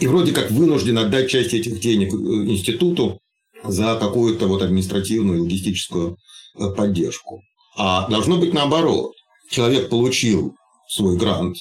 и 0.00 0.06
вроде 0.06 0.32
как 0.32 0.50
вынужден 0.50 0.98
отдать 0.98 1.30
часть 1.30 1.54
этих 1.54 1.80
денег 1.80 2.12
э, 2.12 2.16
институту 2.16 3.20
за 3.64 3.96
какую-то 3.98 4.46
вот 4.46 4.62
административную 4.62 5.38
и 5.38 5.40
логистическую 5.40 6.18
э, 6.58 6.70
поддержку. 6.76 7.40
А 7.76 8.08
должно 8.08 8.38
быть 8.38 8.52
наоборот. 8.52 9.12
Человек 9.50 9.88
получил 9.88 10.54
свой 10.88 11.16
грант 11.16 11.56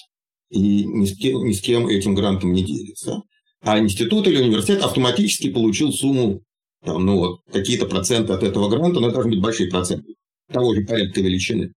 и 0.50 0.84
ни 0.84 1.06
с 1.06 1.18
кем, 1.18 1.46
ни 1.46 1.54
с 1.54 1.62
кем 1.62 1.88
этим 1.88 2.16
грантом 2.16 2.52
не 2.52 2.64
делится. 2.64 3.22
А 3.68 3.80
институт 3.80 4.26
или 4.28 4.42
университет 4.42 4.82
автоматически 4.82 5.50
получил 5.50 5.92
сумму, 5.92 6.42
там, 6.86 7.06
ну 7.06 7.18
вот, 7.18 7.40
какие-то 7.52 7.86
проценты 7.86 8.32
от 8.32 8.42
этого 8.42 8.70
гранта, 8.70 9.02
но 9.02 9.08
это 9.08 9.16
должны 9.16 9.32
быть 9.32 9.42
большие 9.42 9.70
проценты, 9.70 10.14
того 10.50 10.74
же 10.74 10.86
порядка 10.86 11.20
величины. 11.20 11.74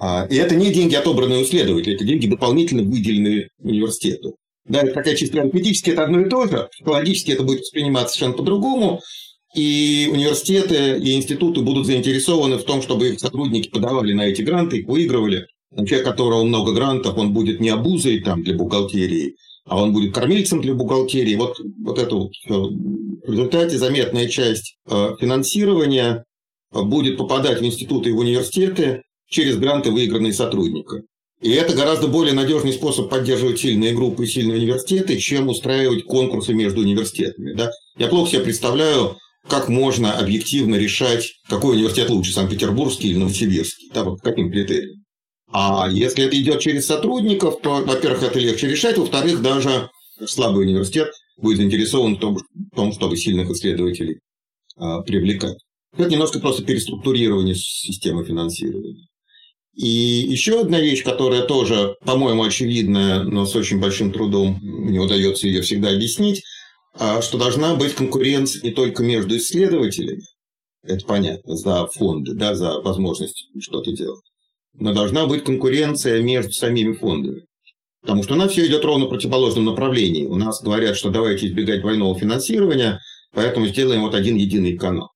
А, 0.00 0.26
и 0.28 0.34
это 0.34 0.56
не 0.56 0.72
деньги, 0.72 0.96
отобранные 0.96 1.38
у 1.38 1.42
исследователей, 1.44 1.94
это 1.94 2.04
деньги 2.04 2.26
дополнительно 2.26 2.82
выделенные 2.82 3.50
университету. 3.62 4.34
Да, 4.64 4.80
это 4.80 4.92
какая 4.92 5.14
чисто 5.14 5.40
арифметически 5.40 5.90
это 5.90 6.02
одно 6.02 6.22
и 6.22 6.28
то 6.28 6.48
же, 6.48 6.68
психологически 6.72 7.30
это 7.30 7.44
будет 7.44 7.60
восприниматься 7.60 8.14
совершенно 8.14 8.36
по-другому, 8.36 9.00
и 9.54 10.08
университеты 10.10 10.98
и 10.98 11.14
институты 11.14 11.60
будут 11.60 11.86
заинтересованы 11.86 12.56
в 12.56 12.64
том, 12.64 12.82
чтобы 12.82 13.10
их 13.10 13.20
сотрудники 13.20 13.68
подавали 13.68 14.12
на 14.12 14.22
эти 14.22 14.42
гранты, 14.42 14.78
их 14.78 14.88
выигрывали. 14.88 15.46
Человек, 15.72 16.02
у 16.02 16.10
которого 16.10 16.42
много 16.42 16.72
грантов, 16.72 17.16
он 17.16 17.32
будет 17.32 17.60
не 17.60 17.68
обузой 17.68 18.18
там, 18.20 18.42
для 18.42 18.56
бухгалтерии, 18.56 19.36
а 19.68 19.82
он 19.82 19.92
будет 19.92 20.14
кормильцем 20.14 20.60
для 20.60 20.74
бухгалтерии. 20.74 21.36
Вот, 21.36 21.56
вот 21.84 21.98
это 21.98 22.14
вот 22.14 22.32
в 22.48 23.30
результате 23.30 23.78
заметная 23.78 24.28
часть 24.28 24.76
э, 24.90 25.16
финансирования 25.20 26.24
э, 26.72 26.82
будет 26.82 27.18
попадать 27.18 27.60
в 27.60 27.64
институты 27.64 28.10
и 28.10 28.12
в 28.12 28.18
университеты 28.18 29.02
через 29.28 29.56
гранты, 29.56 29.90
выигранные 29.90 30.32
сотрудника. 30.32 31.02
И 31.40 31.50
это 31.50 31.76
гораздо 31.76 32.08
более 32.08 32.34
надежный 32.34 32.72
способ 32.72 33.08
поддерживать 33.08 33.60
сильные 33.60 33.94
группы 33.94 34.24
и 34.24 34.26
сильные 34.26 34.58
университеты, 34.58 35.18
чем 35.18 35.48
устраивать 35.48 36.04
конкурсы 36.04 36.52
между 36.52 36.80
университетами. 36.80 37.52
Да? 37.52 37.70
Я 37.96 38.08
плохо 38.08 38.30
себе 38.30 38.40
представляю 38.40 39.16
как 39.46 39.68
можно 39.68 40.12
объективно 40.12 40.74
решать, 40.74 41.32
какой 41.48 41.76
университет 41.76 42.10
лучше, 42.10 42.32
Санкт-Петербургский 42.32 43.10
или 43.10 43.18
Новосибирский, 43.18 43.90
да, 43.94 44.04
по 44.04 44.16
каким 44.16 44.50
критериям. 44.50 45.04
А 45.50 45.88
если 45.90 46.24
это 46.24 46.40
идет 46.40 46.60
через 46.60 46.86
сотрудников, 46.86 47.60
то, 47.62 47.82
во-первых, 47.84 48.22
это 48.22 48.38
легче 48.38 48.68
решать, 48.68 48.98
во-вторых, 48.98 49.40
даже 49.40 49.90
слабый 50.26 50.66
университет 50.66 51.10
будет 51.36 51.58
заинтересован 51.58 52.16
в 52.16 52.20
том, 52.20 52.36
в 52.36 52.76
том 52.76 52.92
чтобы 52.92 53.16
сильных 53.16 53.50
исследователей 53.50 54.20
а, 54.76 55.00
привлекать. 55.00 55.56
Это 55.96 56.10
немножко 56.10 56.38
просто 56.38 56.64
переструктурирование 56.64 57.54
системы 57.54 58.24
финансирования. 58.24 59.08
И 59.74 59.86
еще 59.86 60.60
одна 60.60 60.80
вещь, 60.80 61.04
которая 61.04 61.42
тоже, 61.42 61.94
по-моему, 62.04 62.42
очевидная, 62.42 63.22
но 63.22 63.46
с 63.46 63.54
очень 63.54 63.80
большим 63.80 64.12
трудом 64.12 64.58
не 64.60 64.98
удается 64.98 65.46
ее 65.46 65.62
всегда 65.62 65.90
объяснить, 65.90 66.42
а, 66.94 67.22
что 67.22 67.38
должна 67.38 67.76
быть 67.76 67.94
конкуренция 67.94 68.62
не 68.62 68.72
только 68.72 69.02
между 69.02 69.36
исследователями, 69.36 70.24
это 70.82 71.06
понятно, 71.06 71.56
за 71.56 71.86
фонды, 71.86 72.34
да, 72.34 72.54
за 72.54 72.80
возможность 72.80 73.48
что-то 73.60 73.92
делать, 73.92 74.24
но 74.74 74.92
должна 74.92 75.26
быть 75.26 75.44
конкуренция 75.44 76.22
между 76.22 76.52
самими 76.52 76.92
фондами. 76.92 77.42
Потому 78.02 78.22
что 78.22 78.34
у 78.34 78.36
нас 78.36 78.52
все 78.52 78.66
идет 78.66 78.84
ровно 78.84 79.06
в 79.06 79.10
противоположном 79.10 79.64
направлении. 79.64 80.24
У 80.24 80.36
нас 80.36 80.62
говорят, 80.62 80.96
что 80.96 81.10
давайте 81.10 81.46
избегать 81.46 81.80
двойного 81.80 82.18
финансирования, 82.18 83.00
поэтому 83.34 83.66
сделаем 83.66 84.02
вот 84.02 84.14
один 84.14 84.36
единый 84.36 84.76
канал. 84.76 85.10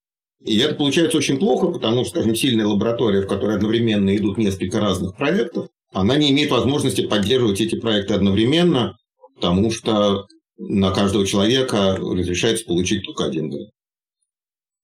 И 0.44 0.58
это 0.58 0.74
получается 0.74 1.18
очень 1.18 1.38
плохо, 1.38 1.68
потому 1.68 2.04
что, 2.04 2.16
скажем, 2.16 2.34
сильная 2.34 2.66
лаборатория, 2.66 3.22
в 3.22 3.28
которой 3.28 3.56
одновременно 3.56 4.14
идут 4.16 4.38
несколько 4.38 4.80
разных 4.80 5.16
проектов, 5.16 5.68
она 5.92 6.16
не 6.16 6.30
имеет 6.30 6.50
возможности 6.50 7.06
поддерживать 7.06 7.60
эти 7.60 7.78
проекты 7.78 8.14
одновременно, 8.14 8.96
потому 9.36 9.70
что 9.70 10.26
на 10.58 10.90
каждого 10.90 11.26
человека 11.26 11.96
разрешается 11.96 12.64
получить 12.64 13.04
только 13.04 13.24
один 13.24 13.50
грант. 13.50 13.70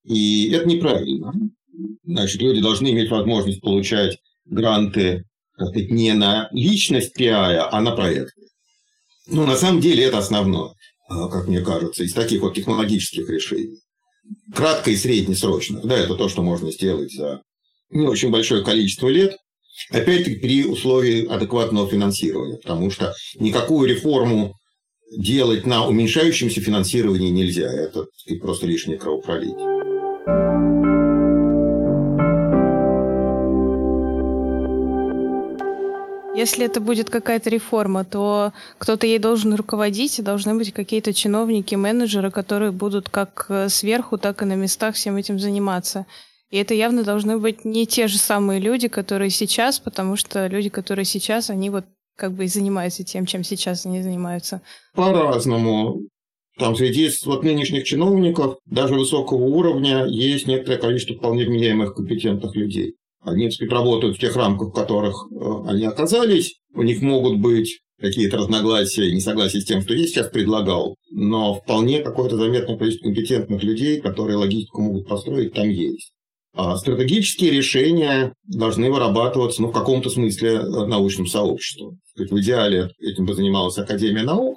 И 0.05 0.51
это 0.51 0.69
неправильно. 0.69 1.33
Значит, 2.05 2.41
люди 2.41 2.61
должны 2.61 2.91
иметь 2.91 3.11
возможность 3.11 3.61
получать 3.61 4.19
гранты 4.49 5.25
как 5.59 5.69
сказать, 5.69 5.90
не 5.90 6.14
на 6.14 6.49
личность 6.52 7.19
PI, 7.19 7.69
а 7.71 7.81
на 7.81 7.90
проект. 7.93 8.33
Ну, 9.26 9.45
на 9.45 9.57
самом 9.57 9.81
деле, 9.81 10.05
это 10.05 10.19
основное, 10.19 10.73
а, 11.09 11.28
как 11.28 11.49
мне 11.49 11.61
кажется, 11.61 12.05
из 12.05 12.14
таких 12.14 12.40
вот 12.40 12.55
технологических 12.55 13.28
решений. 13.28 13.78
Кратко 14.55 14.90
и 14.90 14.97
среднесрочно. 14.97 15.81
Да, 15.83 15.97
это 15.97 16.14
то, 16.14 16.28
что 16.28 16.43
можно 16.43 16.71
сделать 16.71 17.12
за 17.12 17.43
не 17.90 18.07
очень 18.07 18.31
большое 18.31 18.64
количество 18.64 19.09
лет. 19.09 19.37
Опять-таки 19.90 20.37
при 20.37 20.64
условии 20.64 21.26
адекватного 21.26 21.88
финансирования, 21.88 22.59
потому 22.59 22.90
что 22.90 23.14
никакую 23.37 23.88
реформу 23.88 24.55
делать 25.17 25.67
на 25.67 25.87
уменьшающемся 25.87 26.61
финансировании 26.61 27.31
нельзя. 27.31 27.71
Это 27.73 28.07
просто 28.40 28.67
лишнее 28.67 28.99
кровопролитие. 28.99 30.68
Если 36.35 36.65
это 36.65 36.81
будет 36.81 37.11
какая-то 37.11 37.51
реформа, 37.51 38.05
то 38.05 38.53
кто-то 38.79 39.07
ей 39.07 39.19
должен 39.19 39.55
руководить, 39.55 40.19
и 40.19 40.23
должны 40.23 40.55
быть 40.55 40.73
какие-то 40.73 41.13
чиновники, 41.13 41.75
менеджеры, 41.75 42.31
которые 42.31 42.71
будут 42.71 43.09
как 43.09 43.47
э, 43.49 43.69
сверху, 43.69 44.19
так 44.19 44.43
и 44.43 44.45
на 44.45 44.55
местах 44.55 44.95
всем 44.95 45.17
этим 45.17 45.39
заниматься. 45.39 46.07
И 46.51 46.57
это 46.57 46.75
явно 46.75 47.03
должны 47.03 47.39
быть 47.39 47.65
не 47.65 47.87
те 47.87 48.09
же 48.09 48.19
самые 48.19 48.61
люди, 48.61 48.89
которые 48.89 49.31
сейчас, 49.31 49.81
потому 49.81 50.17
что 50.17 50.47
люди, 50.47 50.69
которые 50.69 51.05
сейчас, 51.05 51.51
они 51.51 51.71
вот 51.71 51.85
как 52.17 52.33
бы 52.33 52.45
и 52.45 52.49
занимаются 52.49 53.05
тем, 53.05 53.27
чем 53.27 53.45
сейчас 53.45 53.87
они 53.87 54.03
занимаются. 54.03 54.61
По-разному. 54.95 56.03
Там 56.59 56.75
среди 56.75 57.09
вот 57.25 57.45
нынешних 57.45 57.85
чиновников, 57.85 58.59
даже 58.67 58.95
высокого 58.95 59.45
уровня, 59.45 60.07
есть 60.07 60.49
некоторое 60.49 60.79
количество 60.79 61.15
вполне 61.15 61.45
вменяемых 61.45 61.95
компетентных 61.95 62.57
людей. 62.57 62.97
Они, 63.29 63.51
так 63.51 63.71
работают 63.71 64.17
в 64.17 64.21
тех 64.21 64.37
рамках, 64.37 64.69
в 64.69 64.73
которых 64.73 65.15
э, 65.31 65.71
они 65.71 65.85
оказались. 65.85 66.57
У 66.75 66.83
них 66.83 67.03
могут 67.03 67.39
быть 67.39 67.81
какие-то 68.01 68.39
разногласия 68.39 69.13
несогласия 69.13 69.61
с 69.61 69.65
тем, 69.65 69.83
что 69.83 69.95
я 69.95 70.07
сейчас 70.07 70.29
предлагал, 70.29 70.97
но 71.11 71.55
вполне 71.55 72.01
какое-то 72.01 72.37
заметное 72.37 72.77
количество 72.77 73.07
компетентных 73.07 73.63
людей, 73.63 74.01
которые 74.01 74.37
логистику 74.37 74.83
могут 74.83 75.09
построить, 75.09 75.55
там 75.55 75.69
есть. 75.69 76.13
А 76.55 76.77
стратегические 76.77 77.53
решения 77.53 78.33
должны 78.45 78.91
вырабатываться 78.91 79.63
ну, 79.63 79.69
в 79.69 79.73
каком-то 79.73 80.11
смысле 80.11 80.55
э, 80.55 80.87
научным 80.87 81.27
сообществом. 81.27 82.01
В 82.17 82.41
идеале 82.41 82.91
этим 83.01 83.27
бы 83.27 83.35
занималась 83.35 83.79
Академия 83.79 84.23
наук, 84.23 84.57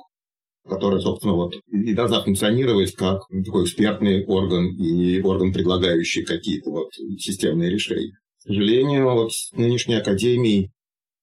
которая, 0.67 0.99
собственно, 0.99 1.33
вот, 1.33 1.55
и 1.71 1.93
должна 1.93 2.23
функционировать 2.23 2.95
как 2.95 3.21
такой 3.45 3.65
экспертный 3.65 4.25
орган 4.25 4.75
и 4.77 5.21
орган, 5.21 5.53
предлагающий 5.53 6.23
какие-то 6.23 6.71
вот 6.71 6.89
системные 7.19 7.69
решения. 7.69 8.13
К 8.41 8.47
сожалению, 8.47 9.13
вот 9.13 9.33
с 9.33 9.51
нынешней 9.51 9.95
академией 9.95 10.71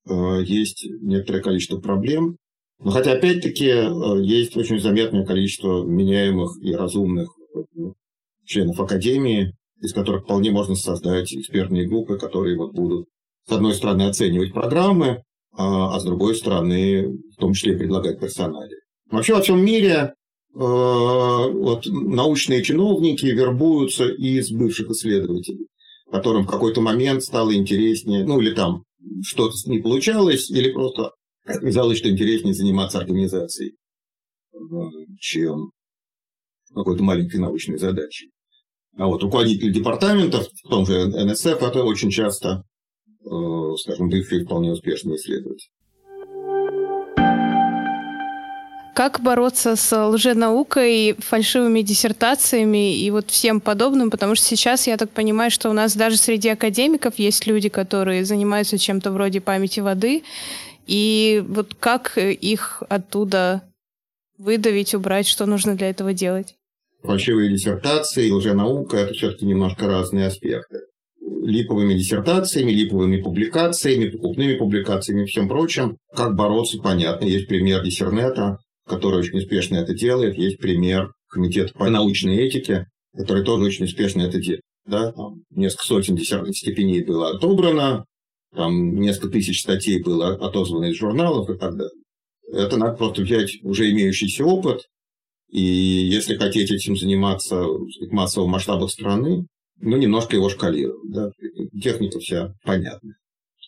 э, 0.09 0.43
есть 0.45 0.87
некоторое 1.01 1.41
количество 1.41 1.81
проблем. 1.81 2.37
Но 2.79 2.93
хотя, 2.93 3.13
опять-таки, 3.13 3.67
э, 3.67 4.23
есть 4.23 4.57
очень 4.57 4.79
заметное 4.79 5.27
количество 5.27 5.85
меняемых 5.85 6.53
и 6.63 6.73
разумных 6.73 7.29
э, 7.57 7.61
членов 8.45 8.79
академии, 8.79 9.53
из 9.81 9.93
которых 9.93 10.25
вполне 10.25 10.53
можно 10.53 10.77
создать 10.77 11.33
экспертные 11.33 11.89
группы, 11.89 12.19
которые 12.19 12.57
вот 12.57 12.73
будут, 12.73 13.09
с 13.49 13.53
одной 13.53 13.75
стороны, 13.75 14.03
оценивать 14.03 14.53
программы, 14.53 15.25
а, 15.57 15.97
а 15.97 16.01
с 16.01 16.05
другой 16.05 16.37
стороны, 16.37 17.09
в 17.09 17.37
том 17.37 17.53
числе 17.53 17.77
предлагать 17.77 18.21
персонале. 18.21 18.77
Вообще 19.11 19.35
во 19.35 19.43
всем 19.43 19.65
мире 19.65 20.15
вот, 20.55 21.87
научные 21.87 22.63
чиновники 22.63 23.27
вербуются 23.27 24.09
из 24.09 24.51
бывших 24.51 24.91
исследователей 24.91 25.67
которым 26.11 26.45
в 26.45 26.51
какой-то 26.51 26.81
момент 26.81 27.23
стало 27.23 27.55
интереснее, 27.55 28.25
ну 28.25 28.41
или 28.41 28.55
там 28.55 28.85
что-то 29.23 29.55
не 29.67 29.79
получалось, 29.79 30.51
или 30.51 30.73
просто 30.73 31.13
казалось, 31.45 31.99
что 31.99 32.11
интереснее 32.11 32.55
заниматься 32.55 32.99
организацией, 32.99 33.77
э, 34.53 34.59
чем 35.19 35.71
какой-то 36.75 37.03
маленькой 37.03 37.41
научной 37.41 37.79
задачей. 37.79 38.31
А 38.97 39.07
вот 39.07 39.23
руководители 39.23 39.73
департаментов, 39.73 40.49
в 40.65 40.69
том 40.69 40.85
же 40.85 41.07
НСФ, 41.07 41.63
это 41.63 41.85
очень 41.85 42.11
часто, 42.11 42.65
э, 43.25 43.77
скажем, 43.79 44.09
бывшие 44.09 44.45
вполне 44.45 44.73
успешные 44.73 45.17
исследователи. 45.17 45.71
Как 48.99 49.21
бороться 49.21 49.77
с 49.77 50.09
лженаукой, 50.09 51.15
фальшивыми 51.21 51.83
диссертациями 51.83 52.99
и 52.99 53.09
вот 53.13 53.31
всем 53.31 53.61
подобным? 53.61 54.11
Потому 54.11 54.35
что 54.35 54.45
сейчас 54.45 54.89
я 54.89 54.97
так 54.97 55.11
понимаю, 55.11 55.53
что 55.53 55.71
у 55.71 55.73
нас 55.73 55.95
даже 55.95 56.17
среди 56.17 56.49
академиков 56.49 57.17
есть 57.17 57.47
люди, 57.47 57.69
которые 57.69 58.25
занимаются 58.25 58.77
чем-то 58.77 59.13
вроде 59.13 59.41
памяти 59.41 59.79
воды. 59.79 60.25
И 60.89 61.45
вот 61.47 61.77
как 61.79 62.19
их 62.19 62.83
оттуда 62.89 63.63
выдавить, 64.37 64.97
убрать, 64.97 65.29
что 65.29 65.47
нужно 65.47 65.77
для 65.77 65.91
этого 65.91 66.13
делать? 66.13 66.57
Фальшивые 67.05 67.53
диссертации 67.53 68.29
лженаука– 68.33 68.97
это 68.97 69.15
все-таки 69.15 69.47
немножко 69.47 69.87
разные 69.87 70.27
аспекты 70.27 70.81
липовыми 71.45 71.95
диссертациями, 71.95 72.73
липовыми 72.73 73.23
публикациями, 73.23 74.09
покупными 74.11 74.57
публикациями 74.57 75.23
и 75.23 75.27
всем 75.27 75.49
прочим. 75.49 75.99
Как 76.15 76.35
бороться, 76.35 76.79
понятно. 76.83 77.27
Есть 77.27 77.47
пример 77.47 77.83
диссернета, 77.85 78.59
который 78.89 79.21
очень 79.21 79.39
успешно 79.39 79.77
это 79.77 79.95
делает. 79.95 80.37
Есть 80.37 80.59
пример 80.59 81.13
комитета 81.29 81.73
по 81.75 81.89
научной 81.89 82.39
этике, 82.39 82.87
который 83.17 83.45
тоже 83.45 83.65
очень 83.65 83.85
успешно 83.85 84.23
это 84.23 84.41
делает. 84.41 84.63
Да, 84.87 85.13
там 85.13 85.43
несколько 85.51 85.85
сотен 85.85 86.17
десятых 86.17 86.57
степеней 86.57 87.05
было 87.05 87.31
отобрано, 87.31 88.05
там 88.55 88.95
несколько 88.95 89.29
тысяч 89.29 89.61
статей 89.61 90.03
было 90.03 90.35
отозвано 90.35 90.87
из 90.87 90.97
журналов 90.97 91.51
и 91.51 91.59
так 91.59 91.77
далее. 91.77 92.03
Это 92.51 92.79
надо 92.79 92.97
просто 92.97 93.21
взять 93.23 93.63
уже 93.63 93.91
имеющийся 93.91 94.45
опыт, 94.45 94.81
и 95.51 95.61
если 95.61 96.37
хотите 96.37 96.75
этим 96.75 96.97
заниматься 96.97 97.63
в 97.63 98.11
массовом 98.11 98.51
масштабах 98.51 98.91
страны, 98.91 99.47
ну, 99.81 99.97
немножко 99.97 100.37
его 100.37 100.49
шкалировать. 100.49 101.11
Да? 101.11 101.31
Техника 101.81 102.19
вся 102.19 102.55
понятна. 102.65 103.13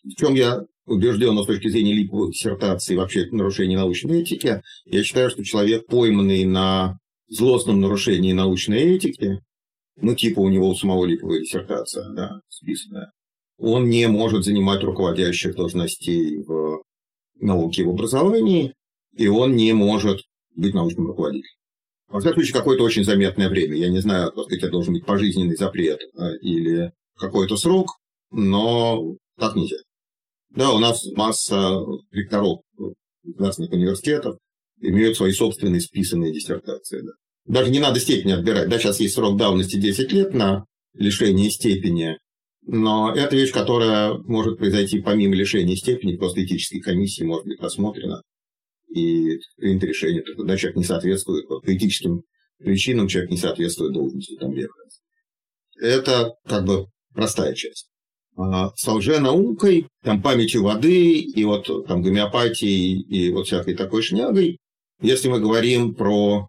В 0.05 0.15
чем 0.19 0.35
я 0.35 0.63
убежденно 0.87 1.43
с 1.43 1.47
точки 1.47 1.69
зрения 1.69 1.95
липовой 1.95 2.33
диссертации 2.33 2.97
вообще 2.97 3.27
нарушения 3.31 3.77
научной 3.77 4.23
этики, 4.23 4.63
я 4.85 5.03
считаю, 5.03 5.31
что 5.31 5.45
человек, 5.45 5.87
пойманный 5.87 6.45
на 6.45 6.99
злостном 7.29 7.81
нарушении 7.81 8.33
научной 8.33 8.97
этики, 8.97 9.41
ну, 9.97 10.15
типа 10.15 10.41
у 10.41 10.49
него 10.49 10.69
у 10.69 10.75
самого 10.75 11.05
липовая 11.05 11.41
диссертация, 11.41 12.09
да, 12.15 12.41
списанная, 12.49 13.13
он 13.59 13.89
не 13.89 14.09
может 14.09 14.45
занимать 14.45 14.83
руководящих 14.83 15.55
должностей 15.55 16.43
в 16.43 16.83
науке 17.39 17.83
и 17.83 17.85
в 17.85 17.91
образовании, 17.91 18.75
и 19.17 19.29
он 19.29 19.55
не 19.55 19.73
может 19.73 20.21
быть 20.55 20.75
научным 20.75 21.09
руководителем. 21.09 21.57
Во 22.09 22.21
всяком 22.21 22.39
случае, 22.39 22.55
какое-то 22.55 22.83
очень 22.83 23.05
заметное 23.05 23.49
время. 23.49 23.77
Я 23.77 23.89
не 23.89 24.01
знаю, 24.01 24.33
так 24.33 24.51
это 24.51 24.69
должен 24.69 24.95
быть 24.95 25.07
пожизненный 25.07 25.57
запрет 25.57 26.01
а, 26.17 26.33
или 26.41 26.93
какой-то 27.17 27.57
срок, 27.57 27.99
но 28.31 29.17
так 29.39 29.55
нельзя. 29.55 29.77
Да, 30.51 30.73
у 30.73 30.79
нас 30.79 31.05
масса 31.13 31.81
ректоров 32.11 32.61
государственных 33.23 33.73
университетов 33.73 34.37
имеют 34.81 35.17
свои 35.17 35.33
собственные 35.33 35.81
списанные 35.81 36.33
диссертации. 36.33 37.03
Да. 37.03 37.13
даже 37.47 37.71
не 37.71 37.79
надо 37.79 38.01
степень 38.01 38.33
отбирать. 38.33 38.69
Да, 38.69 38.79
сейчас 38.79 39.01
есть 39.01 39.15
срок 39.15 39.37
давности 39.37 39.77
10 39.77 40.13
лет 40.13 40.35
на 40.35 40.65
лишение 40.95 41.51
степени, 41.51 42.17
но 42.63 43.15
это 43.15 43.37
вещь, 43.37 43.53
которая 43.53 44.15
может 44.15 44.59
произойти 44.59 45.01
помимо 45.01 45.35
лишения 45.35 45.77
степени, 45.77 46.17
просто 46.17 46.45
этической 46.45 46.81
комиссии 46.81 47.23
может 47.23 47.47
быть 47.47 47.61
рассмотрена 47.61 48.23
и 48.89 49.39
принято 49.57 49.87
решение, 49.87 50.23
тогда 50.23 50.57
человек 50.57 50.77
не 50.77 50.85
соответствует 50.85 51.47
по 51.49 51.63
этическим 51.65 52.23
причинам, 52.59 53.09
человек 53.09 53.31
не 53.31 53.37
соответствует 53.37 53.93
должности 53.93 54.37
там 54.37 54.53
ехать. 54.53 55.01
Это 55.81 56.35
как 56.45 56.65
бы 56.65 56.87
простая 57.15 57.55
часть. 57.55 57.90
А 58.43 58.73
с 58.75 58.87
лженаукой, 58.87 59.87
там 60.03 60.23
памятью 60.23 60.63
воды 60.63 61.19
и 61.19 61.45
вот 61.45 61.69
там 61.87 62.03
гомеопатией 62.03 63.01
и 63.01 63.31
вот 63.31 63.47
всякой 63.47 63.75
такой 63.75 64.03
шнягой, 64.03 64.59
если 65.03 65.29
мы 65.29 65.41
говорим 65.41 65.95
про 65.95 66.49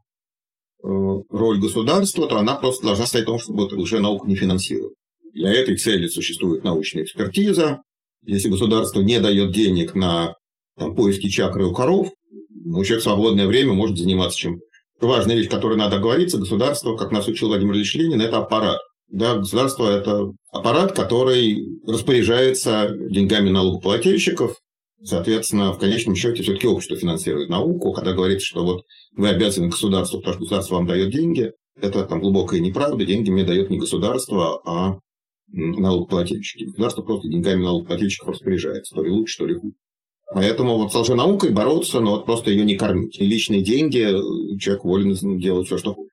э, 0.84 0.88
роль 0.88 1.60
государства, 1.60 2.28
то 2.28 2.38
она 2.38 2.56
просто 2.56 2.86
должна 2.86 3.06
стоять 3.06 3.26
в 3.26 3.32
том, 3.32 3.40
чтобы 3.40 3.66
уже 3.76 4.00
науку 4.00 4.28
не 4.28 4.36
финансировать. 4.36 4.94
Для 5.34 5.52
этой 5.52 5.78
цели 5.78 6.08
существует 6.08 6.64
научная 6.64 7.04
экспертиза. 7.04 7.82
Если 8.26 8.50
государство 8.50 9.02
не 9.02 9.20
дает 9.20 9.52
денег 9.52 9.94
на 9.94 10.36
там, 10.78 10.96
поиски 10.96 11.30
чакры 11.30 11.66
у 11.66 11.74
коров, 11.74 12.12
ну, 12.50 12.84
человек 12.84 13.02
в 13.02 13.04
свободное 13.04 13.48
время 13.48 13.74
может 13.74 13.98
заниматься 13.98 14.38
чем 14.38 14.60
Важная 15.02 15.36
вещь, 15.36 15.50
которой 15.50 15.78
надо 15.78 15.98
говориться, 15.98 16.38
государство, 16.38 16.96
как 16.96 17.12
нас 17.12 17.28
учил 17.28 17.48
Владимир 17.48 17.74
Ильич 17.74 17.96
Ленин, 17.96 18.22
это 18.22 18.38
аппарат. 18.38 18.80
Да, 19.12 19.36
государство– 19.36 19.90
это 19.90 20.32
аппарат, 20.52 20.94
который 20.94 21.82
распоряжается 21.86 22.90
деньгами 22.90 23.50
налогоплательщиков, 23.50 24.56
Соответственно, 25.04 25.74
в 25.74 25.80
конечном 25.80 26.16
счете 26.16 26.44
все-таки 26.44 26.68
общество 26.68 26.96
финансирует 26.96 27.50
науку. 27.50 27.92
Когда 27.92 28.14
говорится, 28.14 28.46
что 28.46 28.64
вот 28.64 28.84
вы 29.16 29.30
обязаны 29.30 29.70
государству, 29.70 30.20
потому 30.20 30.34
что 30.34 30.42
государство 30.42 30.76
вам 30.76 30.86
дает 30.86 31.12
деньги, 31.12 31.52
это 31.80 32.06
там 32.06 32.22
глубокая 32.22 32.60
неправда. 32.60 33.04
Деньги 33.04 33.32
мне 33.32 33.44
дает 33.44 33.70
не 33.72 33.80
государство, 33.80 34.62
а 34.64 35.00
налогоплательщики. 35.48 36.66
Государство 36.66 37.02
просто 37.02 37.30
деньгами 37.30 37.64
налогоплательщиков 37.64 38.30
распоряжается. 38.30 38.94
То 38.94 39.04
ли 39.04 39.10
лучше, 39.10 39.40
то 39.40 39.48
ли 39.48 39.56
хуже. 39.56 39.74
Поэтому 40.34 40.78
вот 40.78 40.94
с 40.94 40.96
лженаукой 40.96 41.50
бороться, 41.50 42.00
но 42.00 42.12
вот 42.12 42.26
просто 42.26 42.52
ее 42.52 42.64
не 42.64 42.78
кормить. 42.78 43.20
И 43.20 43.26
личные 43.26 43.64
деньги, 43.64 44.58
человек 44.60 44.86
волен 44.86 45.40
делать 45.40 45.66
все, 45.66 45.78
что 45.78 45.96
хочет. 45.96 46.12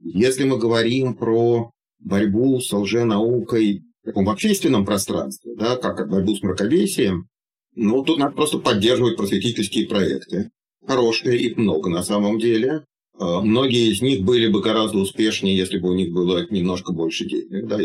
Если 0.00 0.44
мы 0.44 0.58
говорим 0.58 1.14
про 1.14 1.70
борьбу 2.04 2.60
с 2.60 2.72
лженаукой 2.72 3.82
в 4.04 4.30
общественном 4.30 4.84
пространстве, 4.84 5.54
да, 5.56 5.76
как 5.76 6.08
борьбу 6.08 6.36
с 6.36 6.42
мракобесием, 6.42 7.28
ну, 7.74 8.04
тут 8.04 8.18
надо 8.18 8.34
просто 8.34 8.58
поддерживать 8.58 9.16
просветительские 9.16 9.86
проекты. 9.86 10.50
Хорошие, 10.86 11.40
их 11.40 11.56
много 11.56 11.88
на 11.90 12.02
самом 12.02 12.38
деле. 12.38 12.84
А, 13.18 13.40
многие 13.40 13.90
из 13.90 14.00
них 14.00 14.22
были 14.22 14.48
бы 14.48 14.60
гораздо 14.60 14.98
успешнее, 14.98 15.56
если 15.56 15.78
бы 15.78 15.90
у 15.90 15.94
них 15.94 16.12
было 16.12 16.46
немножко 16.50 16.92
больше 16.92 17.24
денег. 17.24 17.66
Да, 17.66 17.78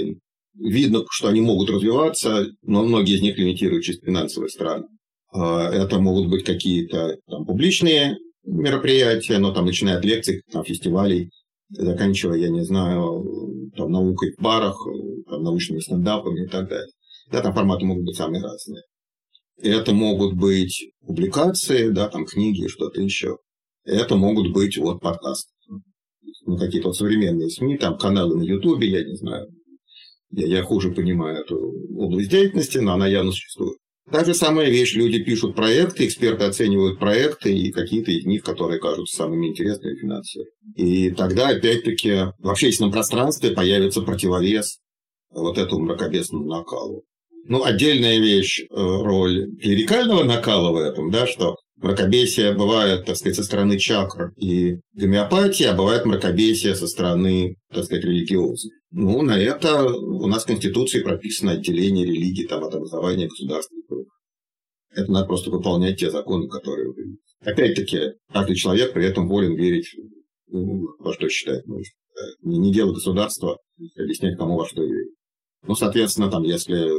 видно, 0.56 1.04
что 1.10 1.30
они 1.30 1.42
могут 1.42 1.70
развиваться, 1.70 2.48
но 2.62 2.84
многие 2.84 3.16
из 3.16 3.22
них 3.22 3.38
лимитируют 3.38 3.84
чисто 3.84 4.06
финансовые 4.06 4.50
страны. 4.50 4.86
А, 5.34 5.70
это 5.72 6.00
могут 6.00 6.30
быть 6.30 6.44
какие-то 6.44 7.18
там, 7.28 7.46
публичные 7.46 8.18
мероприятия, 8.44 9.38
но 9.40 9.54
там 9.54 9.66
начиная 9.66 9.98
от 9.98 10.06
лекций, 10.06 10.42
там, 10.52 10.64
фестивалей, 10.64 11.30
заканчивая, 11.70 12.38
я 12.38 12.50
не 12.50 12.64
знаю, 12.64 13.26
там, 13.76 13.92
наукой 13.92 14.34
в 14.38 14.42
барах, 14.42 14.78
там, 15.28 15.44
научными 15.44 15.80
стендапами 15.80 16.46
и 16.46 16.48
так 16.48 16.68
далее. 16.70 16.92
Да, 17.32 17.42
там 17.42 17.54
форматы 17.54 17.86
могут 17.86 18.06
быть 18.06 18.16
самые 18.16 18.42
разные. 18.42 18.84
Это 19.62 19.94
могут 19.94 20.36
быть 20.36 20.92
публикации, 21.06 21.90
да, 21.90 22.08
там 22.08 22.26
книги, 22.26 22.68
что-то 22.68 23.02
еще. 23.02 23.38
Это 23.84 24.16
могут 24.16 24.54
быть 24.54 24.78
вот 24.78 25.02
подкасты. 25.02 25.52
Ну, 26.46 26.58
какие-то 26.58 26.88
вот 26.88 26.98
современные 26.98 27.50
СМИ, 27.50 27.78
там 27.78 27.98
каналы 27.98 28.38
на 28.38 28.44
Ютубе, 28.44 28.90
я 28.90 29.04
не 29.04 29.16
знаю. 29.16 29.48
Я, 30.32 30.48
я 30.48 30.64
хуже 30.64 30.92
понимаю 30.92 31.40
эту 31.40 31.58
область 31.98 32.30
деятельности, 32.30 32.78
но 32.78 32.94
она 32.94 33.08
явно 33.08 33.32
существует. 33.32 33.79
Та 34.12 34.24
же 34.24 34.34
самая 34.34 34.70
вещь. 34.70 34.96
Люди 34.96 35.24
пишут 35.24 35.56
проекты, 35.56 36.06
эксперты 36.06 36.46
оценивают 36.46 37.00
проекты, 37.00 37.56
и 37.56 37.72
какие-то 37.72 38.12
из 38.12 38.26
них, 38.26 38.44
которые 38.44 38.80
кажутся 38.80 39.18
самыми 39.18 39.48
интересными 39.48 39.96
финансово. 39.96 40.46
И 40.76 41.12
тогда, 41.12 41.50
опять-таки, 41.50 42.32
в 42.40 42.50
общественном 42.50 42.92
пространстве 42.92 43.52
появится 43.52 44.02
противовес 44.02 44.80
вот 45.32 45.58
этому 45.58 45.86
мракобесному 45.86 46.46
накалу. 46.46 47.04
Ну, 47.46 47.64
отдельная 47.64 48.20
вещь, 48.20 48.62
э, 48.62 48.66
роль 48.72 49.48
клерикального 49.62 50.24
накала 50.24 50.72
в 50.72 50.78
этом, 50.78 51.12
да, 51.12 51.26
что 51.26 51.56
мракобесие 51.78 52.54
бывает, 52.54 53.06
так 53.06 53.16
сказать, 53.16 53.36
со 53.36 53.44
стороны 53.44 53.78
чакр 53.80 54.32
и 54.38 54.78
гомеопатии, 54.94 55.66
а 55.66 55.74
бывает 55.74 56.06
мракобесие 56.06 56.76
со 56.76 56.88
стороны, 56.88 57.56
так 57.74 57.86
сказать, 57.86 58.06
религиозной. 58.06 58.74
Ну, 58.92 59.22
на 59.22 59.40
это 59.40 59.86
у 59.86 60.28
нас 60.28 60.44
в 60.44 60.48
Конституции 60.48 61.02
прописано 61.02 61.54
отделение 61.54 62.06
религии 62.06 62.46
там, 62.46 62.64
от 62.64 62.74
образования 62.74 63.28
государственных 63.28 63.86
Это 64.92 65.12
надо 65.12 65.28
просто 65.28 65.52
выполнять 65.52 66.00
те 66.00 66.10
законы, 66.10 66.48
которые 66.50 66.94
Опять-таки, 67.42 68.16
каждый 68.34 68.56
человек 68.56 68.94
при 68.94 69.06
этом 69.06 69.28
волен 69.28 69.56
верить 69.56 69.96
во 70.48 71.14
что 71.14 71.30
считает 71.30 71.66
нужным. 71.68 71.96
Не 72.42 72.74
дело 72.74 72.94
государства 72.94 73.58
объяснять, 73.98 74.38
кому 74.38 74.58
во 74.58 74.68
что 74.68 74.84
верить. 74.84 75.14
Ну, 75.66 75.76
соответственно, 75.76 76.30
там, 76.30 76.44
если 76.44 76.90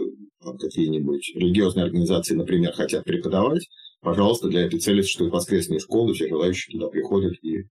какие-нибудь 0.41 1.33
религиозные 1.35 1.85
организации, 1.85 2.35
например, 2.35 2.73
хотят 2.73 3.05
преподавать, 3.05 3.67
пожалуйста, 4.01 4.49
для 4.49 4.63
этой 4.63 4.81
цели 4.81 5.03
существуют 5.03 5.35
воскресные 5.35 5.81
школы, 5.81 6.15
все 6.15 6.29
желающие 6.29 6.73
туда 6.73 6.89
приходят 6.89 7.35
и 7.43 7.65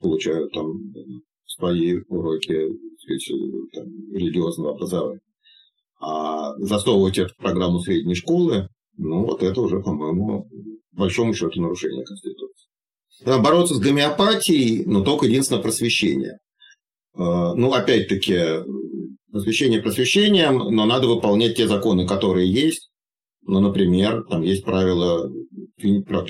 получают 0.00 0.52
там 0.52 0.74
свои 1.46 2.00
уроки 2.08 2.68
там, 3.74 3.86
религиозного 4.12 4.72
образования. 4.74 5.20
А 6.00 6.54
засовывать 6.58 7.18
эту 7.18 7.34
программу 7.36 7.80
средней 7.80 8.14
школы, 8.14 8.68
ну, 9.00 9.24
вот 9.24 9.42
это 9.42 9.60
уже, 9.62 9.80
по-моему, 9.80 10.46
большому 10.92 11.34
счету 11.34 11.60
нарушение 11.60 12.04
Конституции. 12.04 12.68
Бороться 13.24 13.74
с 13.74 13.80
гомеопатией, 13.80 14.84
но 14.84 15.02
только 15.02 15.26
единственное 15.26 15.62
просвещение. 15.62 16.38
А, 17.14 17.54
ну, 17.54 17.72
опять-таки, 17.72 18.62
просвещение 19.32 19.80
просвещением, 19.80 20.58
но 20.58 20.84
надо 20.84 21.08
выполнять 21.08 21.56
те 21.56 21.66
законы, 21.66 22.06
которые 22.06 22.50
есть. 22.50 22.90
Ну, 23.42 23.60
например, 23.60 24.24
там 24.28 24.42
есть 24.42 24.64
правила 24.64 25.30
про 26.06 26.26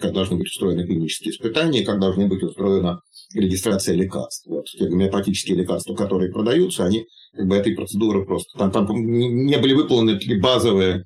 как 0.00 0.14
должны 0.14 0.38
быть 0.38 0.46
устроены 0.46 0.86
клинические 0.86 1.32
испытания, 1.32 1.84
как 1.84 2.00
должны 2.00 2.26
быть 2.26 2.42
устроена 2.42 3.00
регистрация 3.34 3.94
лекарств. 3.94 4.46
Вот 4.46 4.64
те 4.64 4.88
гомеопатические 4.88 5.58
лекарства, 5.58 5.94
которые 5.94 6.32
продаются, 6.32 6.86
они 6.86 7.04
как 7.34 7.46
бы 7.46 7.54
этой 7.54 7.74
процедуры 7.74 8.24
просто... 8.24 8.58
Там, 8.58 8.72
там 8.72 8.86
не 8.88 9.58
были 9.58 9.74
выполнены 9.74 10.18
такие 10.18 10.40
базовые 10.40 11.04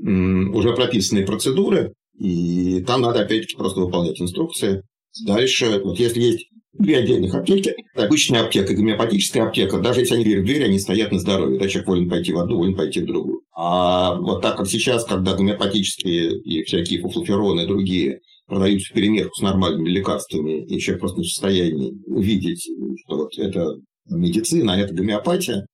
уже 0.00 0.74
прописанные 0.74 1.26
процедуры, 1.26 1.92
и 2.18 2.82
там 2.86 3.02
надо 3.02 3.20
опять-таки 3.20 3.56
просто 3.56 3.80
выполнять 3.80 4.20
инструкции. 4.20 4.82
Дальше, 5.26 5.80
вот 5.82 5.98
если 5.98 6.20
есть 6.20 6.48
две 6.78 6.98
отдельных 6.98 7.34
аптеки. 7.34 7.74
Обычная 7.94 8.42
аптека 8.42 8.72
и 8.72 8.76
гомеопатическая 8.76 9.44
аптека, 9.44 9.78
даже 9.78 10.00
если 10.00 10.14
они 10.14 10.24
дверь 10.24 10.42
в 10.42 10.44
дверь, 10.44 10.64
они 10.64 10.78
стоят 10.78 11.12
на 11.12 11.18
здоровье. 11.18 11.58
Да, 11.58 11.68
человек 11.68 11.88
волен 11.88 12.08
пойти 12.08 12.32
в 12.32 12.38
одну, 12.38 12.56
волен 12.56 12.76
пойти 12.76 13.00
в 13.00 13.06
другую. 13.06 13.40
А 13.54 14.14
вот 14.14 14.42
так 14.42 14.56
как 14.56 14.68
сейчас, 14.68 15.04
когда 15.04 15.34
гомеопатические 15.34 16.38
и 16.40 16.62
всякие 16.62 17.00
фуфлофероны 17.00 17.62
и 17.62 17.66
другие 17.66 18.20
продаются 18.46 18.90
в 18.90 18.94
перемешку 18.94 19.34
с 19.34 19.42
нормальными 19.42 19.88
лекарствами, 19.88 20.64
и 20.64 20.78
человек 20.78 21.00
просто 21.00 21.20
не 21.20 21.26
в 21.26 21.30
состоянии 21.30 21.92
увидеть, 22.06 22.62
что 23.04 23.16
вот 23.16 23.36
это 23.36 23.74
медицина, 24.08 24.74
а 24.74 24.78
это 24.78 24.94
гомеопатия, 24.94 25.66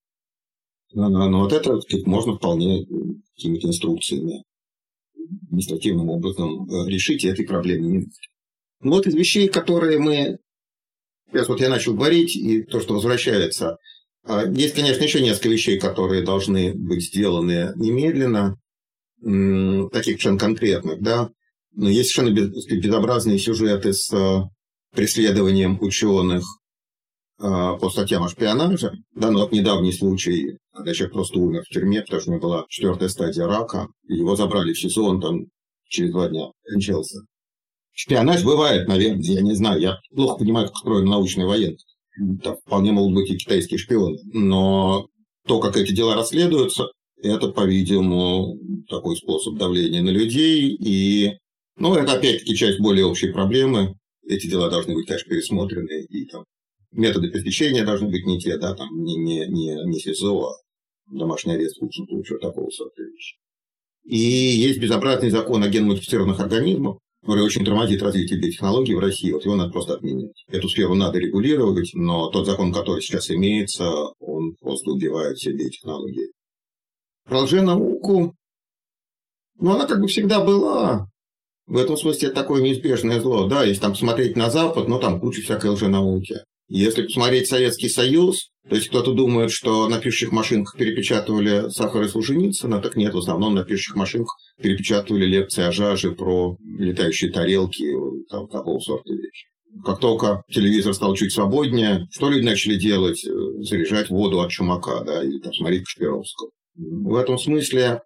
но, 0.95 1.41
вот 1.41 1.53
это 1.53 1.81
сказать, 1.81 2.07
можно 2.07 2.37
вполне 2.37 2.87
какими-то 3.37 3.69
инструкциями 3.69 4.45
административным 5.47 6.11
образом 6.11 6.69
э, 6.69 6.89
решить, 6.89 7.25
и 7.25 7.29
этой 7.29 7.47
проблемы 7.47 7.87
не 7.87 8.07
ну, 8.81 8.93
вот 8.93 9.07
из 9.07 9.15
вещей, 9.15 9.49
которые 9.49 9.99
мы 9.99 10.39
Сейчас 11.35 11.49
вот 11.49 11.61
я 11.61 11.69
начал 11.69 11.95
говорить, 11.95 12.37
и 12.37 12.63
то, 12.63 12.81
что 12.81 12.95
возвращается. 12.95 13.79
А, 14.25 14.45
есть, 14.45 14.77
конечно, 14.77 15.03
еще 15.03 15.21
несколько 15.21 15.49
вещей, 15.49 15.81
которые 15.81 16.23
должны 16.23 16.73
быть 16.75 17.07
сделаны 17.07 17.73
немедленно, 17.75 18.57
таких 19.21 20.13
совершенно 20.13 20.39
конкретных, 20.39 21.01
да. 21.01 21.31
Но 21.73 21.89
есть 21.89 22.15
совершенно 22.15 22.53
безобразные 22.77 23.41
сюжеты 23.41 23.93
с 23.93 24.13
а, 24.13 24.45
преследованием 24.95 25.77
ученых 25.81 26.45
по 27.39 27.91
статьям 27.91 28.23
о 28.23 28.29
шпионаже. 28.29 28.93
Да, 29.15 29.31
ну 29.31 29.41
вот 29.41 29.53
недавний 29.53 29.93
случай, 29.93 30.57
когда 30.73 30.93
человек 30.95 31.15
просто 31.15 31.39
умер 31.39 31.63
в 31.65 31.73
тюрьме, 31.73 32.03
потому 32.03 32.21
что 32.21 32.31
у 32.31 32.35
него 32.35 32.43
была 32.43 32.65
четвертая 32.69 33.09
стадия 33.09 33.47
рака, 33.47 33.89
и 34.09 34.15
его 34.15 34.37
забрали 34.37 34.73
в 34.73 34.79
СИЗО, 34.79 35.05
он 35.05 35.21
там 35.21 35.41
через 35.89 36.13
два 36.13 36.29
дня 36.29 36.51
кончался. 36.65 37.19
Шпионаж 37.93 38.45
бывает, 38.45 38.89
наверное, 38.89 39.23
я 39.23 39.41
не 39.41 39.55
знаю, 39.55 39.81
я 39.81 39.99
плохо 40.15 40.39
понимаю, 40.39 40.67
как 40.67 40.77
устроен 40.77 41.07
научный 41.07 41.47
военный. 41.47 41.79
Там 42.43 42.57
вполне 42.65 42.93
могут 42.93 43.15
быть 43.15 43.31
и 43.31 43.37
китайские 43.37 43.79
шпионы. 43.79 44.19
Но 44.33 45.07
то, 45.47 45.61
как 45.61 45.77
эти 45.77 45.93
дела 45.93 46.15
расследуются, 46.15 46.87
это, 47.23 47.49
по-видимому, 47.49 48.59
такой 48.89 49.17
способ 49.17 49.57
давления 49.57 50.03
на 50.03 50.11
людей. 50.11 50.77
И, 50.79 51.33
ну, 51.77 51.95
это 51.95 52.15
опять-таки 52.15 52.57
часть 52.57 52.81
более 52.81 53.07
общей 53.07 53.33
проблемы. 53.33 53.95
Эти 54.27 54.49
дела 54.49 54.71
должны 54.71 54.95
быть, 54.95 55.07
конечно, 55.07 55.31
пересмотрены 55.31 56.05
и 56.09 56.27
там 56.27 56.45
методы 56.95 57.31
пресечения 57.31 57.85
должны 57.85 58.09
быть 58.09 58.25
не 58.25 58.39
те, 58.41 58.57
да, 58.59 58.75
там 58.75 58.89
не, 58.93 59.17
не, 59.17 59.47
не, 59.47 59.85
не 59.87 59.99
СИЗО, 60.01 60.49
а 60.49 60.55
домашний 61.07 61.55
арест 61.55 61.81
лучше 61.81 62.05
получил 62.05 62.39
такого 62.39 62.71
сорта 62.71 63.03
вещи. 63.03 63.37
И 64.05 64.17
есть 64.17 64.81
безобразный 64.81 65.31
закон 65.31 65.63
о 65.63 65.69
генмодифицированных 65.69 66.39
организмах, 66.41 66.99
который 67.23 67.43
очень 67.43 67.65
тормозит 67.65 68.03
развитие 68.03 68.39
биотехнологий 68.39 68.95
в 68.95 68.99
России. 68.99 69.33
Вот 69.33 69.45
его 69.45 69.57
надо 69.57 69.73
просто 69.73 69.95
отменить. 69.95 70.45
Эту 70.49 70.69
сферу 70.69 70.95
надо 70.95 71.19
регулировать, 71.19 71.91
но 71.95 72.29
тот 72.31 72.47
закон, 72.47 72.73
который 72.73 73.01
сейчас 73.01 73.31
имеется, 73.31 73.91
он 74.19 74.55
просто 74.61 74.91
убивает 74.91 75.39
все 75.39 75.53
биотехнологии. 75.53 76.33
Про 77.25 77.41
лженауку, 77.41 78.35
ну, 79.59 79.73
она 79.73 79.87
как 79.87 80.01
бы 80.01 80.09
всегда 80.09 80.45
была. 80.45 81.09
В 81.67 81.79
этом 81.79 81.97
смысле 81.97 82.29
это 82.29 82.43
такое 82.43 82.61
неизбежное 82.61 83.21
зло. 83.21 83.49
Да, 83.49 83.65
если 83.65 83.81
там 83.81 83.95
смотреть 83.95 84.37
на 84.37 84.51
Запад, 84.51 84.89
ну, 84.89 84.99
там 84.99 85.19
куча 85.21 85.41
всякой 85.41 85.71
лженауки. 85.71 86.41
Если 86.69 87.03
посмотреть 87.03 87.49
Советский 87.49 87.89
Союз, 87.89 88.51
то 88.69 88.75
есть 88.75 88.89
кто-то 88.89 89.13
думает, 89.13 89.51
что 89.51 89.89
на 89.89 89.99
пишущих 89.99 90.33
машинках 90.33 90.77
перепечатывали 90.79 91.69
сахар 91.69 92.03
и 92.03 92.09
Солженицына, 92.09 92.81
так 92.81 92.97
нет, 92.97 93.13
в 93.13 93.19
основном 93.19 93.55
на 93.55 93.65
пишущих 93.65 93.97
машинках 93.97 94.35
перепечатывали 94.61 95.27
лекции 95.27 95.63
о 95.63 95.73
жаже 95.73 96.13
про 96.13 96.57
летающие 96.79 97.31
тарелки, 97.31 97.85
там, 98.31 98.49
такого 98.49 98.79
сорта 98.81 99.13
вещи. 99.13 99.47
Как 99.85 99.99
только 100.01 100.43
телевизор 100.51 100.95
стал 100.95 101.15
чуть 101.15 101.33
свободнее, 101.33 102.07
что 102.11 102.31
люди 102.31 102.45
начали 102.45 102.77
делать? 102.77 103.21
Заряжать 103.23 104.09
воду 104.09 104.41
от 104.41 104.51
Чумака, 104.51 105.03
да, 105.05 105.23
или 105.23 105.41
там 105.41 105.53
смотреть 105.53 105.85
Кашпировского. 105.85 106.51
В 106.77 107.17
этом 107.17 107.39
смысле 107.39 108.01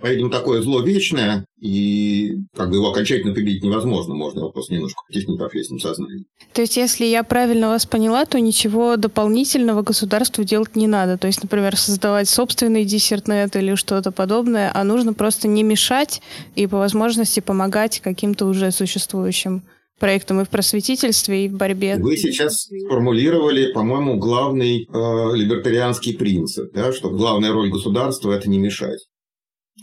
по-видимому, 0.00 0.30
такое 0.30 0.60
зло 0.60 0.80
вечное, 0.80 1.46
и 1.60 2.36
как 2.54 2.70
бы 2.70 2.76
его 2.76 2.90
окончательно 2.90 3.34
победить 3.34 3.62
невозможно, 3.62 4.14
можно 4.14 4.40
его 4.40 4.50
просто 4.50 4.74
немножко 4.74 5.00
потеснить 5.08 5.38
в 5.38 5.42
общественном 5.42 5.80
сознании. 5.80 6.26
То 6.52 6.60
есть, 6.60 6.76
если 6.76 7.06
я 7.06 7.22
правильно 7.22 7.68
вас 7.68 7.86
поняла, 7.86 8.24
то 8.26 8.38
ничего 8.38 8.96
дополнительного 8.96 9.82
государству 9.82 10.44
делать 10.44 10.76
не 10.76 10.86
надо. 10.86 11.16
То 11.18 11.26
есть, 11.26 11.42
например, 11.42 11.76
создавать 11.76 12.28
собственный 12.28 12.84
диссертнет 12.84 13.56
или 13.56 13.74
что-то 13.74 14.12
подобное, 14.12 14.70
а 14.74 14.84
нужно 14.84 15.14
просто 15.14 15.48
не 15.48 15.62
мешать 15.62 16.20
и 16.54 16.66
по 16.66 16.78
возможности 16.78 17.40
помогать 17.40 18.00
каким-то 18.00 18.46
уже 18.46 18.70
существующим 18.70 19.62
проектам 19.98 20.40
и 20.40 20.44
в 20.44 20.50
просветительстве, 20.50 21.46
и 21.46 21.48
в 21.48 21.56
борьбе. 21.56 21.96
Вы 21.96 22.16
сейчас 22.16 22.68
сформулировали, 22.86 23.72
по-моему, 23.72 24.18
главный 24.18 24.82
э, 24.82 25.36
либертарианский 25.36 26.14
принцип, 26.14 26.72
да, 26.74 26.92
что 26.92 27.10
главная 27.10 27.52
роль 27.52 27.70
государства– 27.70 28.32
это 28.32 28.50
не 28.50 28.58
мешать. 28.58 29.06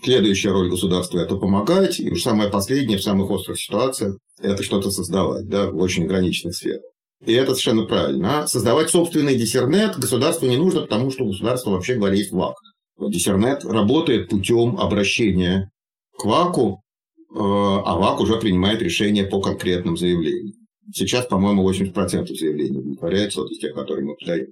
Следующая 0.02 0.52
роль 0.52 0.70
государства– 0.70 1.20
это 1.20 1.36
помогать, 1.36 2.00
и 2.00 2.10
уж 2.10 2.24
самое 2.24 2.50
последнее 2.50 2.98
в 2.98 3.04
самых 3.04 3.30
острых 3.30 3.60
ситуациях– 3.60 4.18
это 4.42 4.64
что-то 4.64 4.90
создавать, 4.90 5.48
да, 5.48 5.70
в 5.70 5.78
очень 5.78 6.06
ограниченных 6.06 6.56
сферах. 6.56 6.82
И 7.26 7.34
это 7.34 7.54
совершенно 7.54 7.86
правильно. 7.86 8.48
Создавать 8.48 8.90
собственный 8.90 9.36
диссернет 9.36 9.98
государству 9.98 10.46
не 10.48 10.58
нужно, 10.58 10.82
потому 10.82 11.10
что 11.12 11.24
у 11.24 11.28
государства 11.28 11.72
вообще 11.72 11.96
говоря 11.96 12.16
есть 12.16 12.32
ВАК. 12.32 12.56
Диссернет 13.00 13.64
работает 13.64 14.30
путем 14.30 14.78
обращения 14.78 15.70
к 16.18 16.26
ВАКу, 16.26 16.82
э, 17.18 17.36
а 17.36 17.98
ВАК 17.98 18.20
уже 18.20 18.40
принимает 18.40 18.82
решение 18.82 19.26
по 19.26 19.40
конкретным 19.42 19.96
заявлениям. 19.96 20.54
Сейчас, 20.94 21.26
по-моему, 21.28 21.64
80% 21.64 22.28
заявлений 22.28 22.80
удовлетворяется 22.80 23.42
вот 23.42 23.52
из 23.52 23.60
тех, 23.60 23.74
которые 23.74 24.06
мы 24.06 24.16
подаем. 24.16 24.48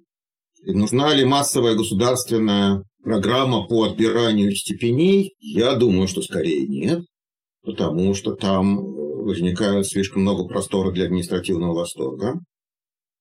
И 0.63 0.71
нужна 0.71 1.13
ли 1.13 1.25
массовая 1.25 1.75
государственная 1.75 2.83
программа 3.03 3.67
по 3.67 3.83
отбиранию 3.83 4.55
степеней, 4.55 5.35
я 5.39 5.75
думаю, 5.75 6.07
что 6.07 6.21
скорее 6.21 6.67
нет, 6.67 7.01
потому 7.63 8.13
что 8.13 8.33
там 8.33 8.79
э, 8.79 8.83
возникает 9.23 9.87
слишком 9.87 10.21
много 10.23 10.47
простора 10.47 10.91
для 10.91 11.05
административного 11.05 11.73
восторга. 11.73 12.39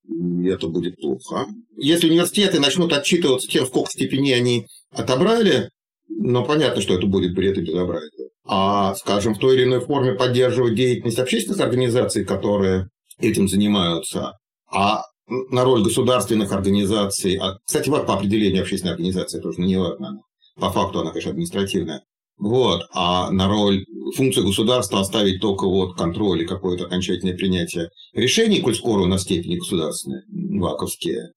И 0.08 0.46
это 0.46 0.68
будет 0.68 0.96
плохо. 0.96 1.46
Если 1.76 2.08
университеты 2.08 2.58
начнут 2.58 2.92
отчитываться 2.92 3.48
тем, 3.48 3.66
сколько 3.66 3.90
степеней 3.90 4.34
они 4.34 4.66
отобрали, 4.90 5.70
ну, 6.08 6.44
понятно, 6.44 6.82
что 6.82 6.94
это 6.94 7.06
будет 7.06 7.34
бред 7.34 7.58
и 7.58 7.62
безобразие. 7.62 8.30
А, 8.44 8.94
скажем, 8.96 9.34
в 9.34 9.38
той 9.38 9.56
или 9.56 9.64
иной 9.64 9.80
форме 9.80 10.14
поддерживать 10.14 10.74
деятельность 10.74 11.18
общественных 11.18 11.60
организаций, 11.60 12.24
которые 12.24 12.88
этим 13.18 13.48
занимаются, 13.48 14.32
а 14.70 15.04
на 15.30 15.64
роль 15.64 15.82
государственных 15.82 16.52
организаций, 16.52 17.36
а, 17.36 17.58
кстати, 17.64 17.88
вот 17.88 18.06
по 18.06 18.14
определению 18.14 18.62
общественной 18.62 18.94
организации 18.94 19.40
тоже 19.40 19.60
не 19.60 19.76
важно, 19.76 20.20
по 20.56 20.70
факту 20.70 21.00
она, 21.00 21.10
конечно, 21.10 21.30
административная, 21.30 22.02
вот, 22.36 22.82
а 22.92 23.30
на 23.30 23.48
роль, 23.48 23.84
функцию 24.16 24.46
государства 24.46 25.00
оставить 25.00 25.40
только 25.40 25.66
вот 25.66 25.96
контроль 25.96 26.42
и 26.42 26.46
какое-то 26.46 26.86
окончательное 26.86 27.36
принятие 27.36 27.90
решений, 28.12 28.60
коль 28.60 28.74
скоро 28.74 29.02
у 29.02 29.06
нас 29.06 29.22
степени 29.22 29.56
государственные, 29.56 30.22
ваковские, 30.60 31.20
э, 31.20 31.30